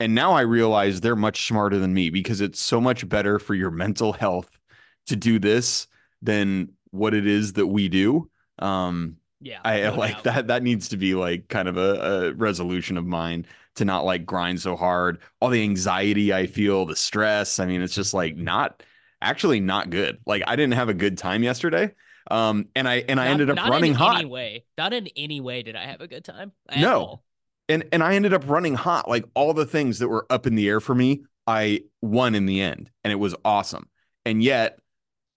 [0.00, 3.54] And now I realize they're much smarter than me because it's so much better for
[3.54, 4.58] your mental health
[5.06, 5.86] to do this
[6.22, 8.30] than what it is that we do.
[8.58, 9.62] Um, Yeah.
[9.64, 10.24] I no like doubt.
[10.24, 10.46] that.
[10.48, 13.46] That needs to be like kind of a, a resolution of mine
[13.76, 15.20] to not like grind so hard.
[15.40, 17.58] All the anxiety I feel, the stress.
[17.58, 18.82] I mean, it's just like not
[19.20, 20.18] actually not good.
[20.26, 21.92] Like I didn't have a good time yesterday.
[22.30, 24.16] Um, and I and I Not- ended up not running in hot.
[24.20, 24.64] Any way.
[24.78, 26.52] Not in any way did I have a good time.
[26.76, 27.00] No.
[27.00, 27.24] all.
[27.68, 29.08] and and I ended up running hot.
[29.08, 32.46] Like all the things that were up in the air for me, I won in
[32.46, 33.88] the end, and it was awesome.
[34.24, 34.78] And yet,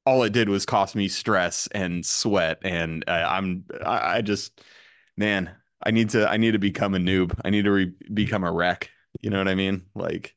[0.05, 2.59] all it did was cost me stress and sweat.
[2.63, 4.61] And uh, I'm I, I just
[5.17, 5.49] man,
[5.83, 7.37] I need to I need to become a noob.
[7.43, 8.89] I need to re- become a wreck.
[9.21, 9.83] You know what I mean?
[9.95, 10.35] Like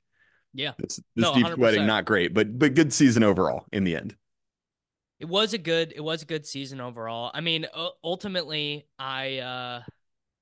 [0.54, 0.72] Yeah.
[0.78, 1.86] this this No, deep sweating 100%.
[1.86, 4.16] not great, but but good season overall in the end.
[5.20, 7.30] It was a good it was a good season overall.
[7.34, 7.66] I mean,
[8.02, 9.82] ultimately I uh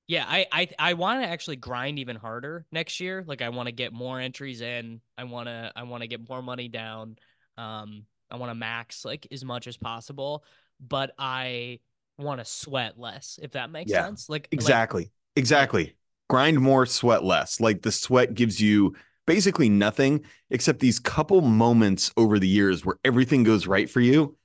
[0.07, 3.23] yeah, I I I want to actually grind even harder next year.
[3.27, 5.01] Like I want to get more entries in.
[5.17, 7.17] I want to I want to get more money down.
[7.57, 10.43] Um I want to max like as much as possible,
[10.79, 11.79] but I
[12.17, 14.29] want to sweat less if that makes Yeah, sense.
[14.29, 15.11] Like like, Exactly.
[15.35, 15.95] Exactly.
[16.29, 17.59] Grind more, sweat less.
[17.59, 22.97] Like the sweat gives you basically nothing except these couple moments over the years where
[23.03, 24.35] everything goes right for you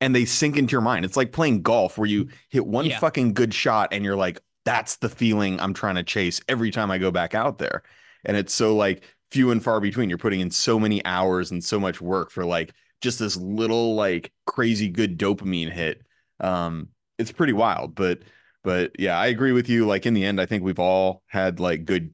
[0.00, 1.04] and they sink into your mind.
[1.04, 2.98] It's like playing golf where you hit one Yeah.
[2.98, 6.90] fucking good shot and you're like, that's the feeling I'm trying to chase every time
[6.90, 7.82] I go back out there.
[8.24, 10.08] And it's so like few and far between.
[10.08, 13.94] You're putting in so many hours and so much work for like just this little
[13.94, 16.02] like crazy good dopamine hit.
[16.40, 16.88] Um,
[17.18, 18.20] it's pretty wild, but
[18.64, 19.86] but yeah, I agree with you.
[19.86, 22.12] Like in the end, I think we've all had like good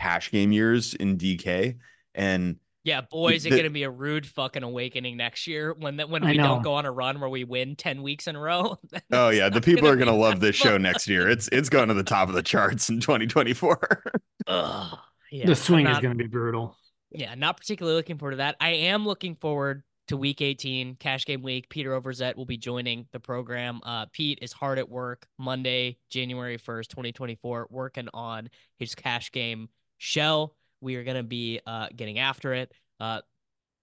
[0.00, 1.76] cash game years in DK.
[2.14, 2.56] And
[2.86, 6.22] yeah, boy, is it gonna be a rude fucking awakening next year when that when
[6.22, 6.44] I we know.
[6.44, 8.78] don't go on a run where we win ten weeks in a row.
[9.12, 11.28] oh yeah, the not people are gonna love that this show next year.
[11.28, 14.04] It's it's going to the top of the charts in 2024.
[14.46, 14.98] Ugh,
[15.32, 16.76] yeah, the I'm swing is going to be brutal.
[17.10, 18.54] Yeah, not particularly looking forward to that.
[18.60, 21.68] I am looking forward to week 18, cash game week.
[21.68, 23.80] Peter Overzet will be joining the program.
[23.82, 29.70] Uh, Pete is hard at work Monday, January 1st, 2024, working on his cash game
[29.98, 30.54] shell.
[30.86, 32.72] We are going to be uh, getting after it.
[33.00, 33.22] Uh,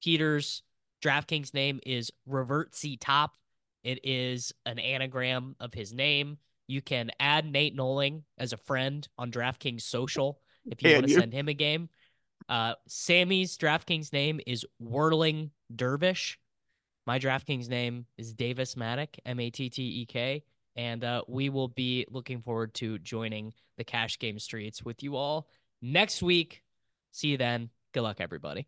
[0.02, 0.64] Peter's
[1.04, 3.36] DraftKings name is Revert C Top.
[3.84, 6.38] It is an anagram of his name.
[6.66, 11.14] You can add Nate Noling as a friend on DraftKings social if you want to
[11.14, 11.90] send him a game.
[12.48, 16.40] Uh, Sammy's DraftKings name is Whirling Dervish.
[17.06, 20.46] My DraftKings name is Davis Mattek, M A T T E K.
[20.78, 25.18] And uh, we will be looking forward to joining the cash game streets with you
[25.18, 25.50] all
[25.82, 26.64] next week.
[27.14, 27.70] See you then.
[27.94, 28.68] Good luck, everybody.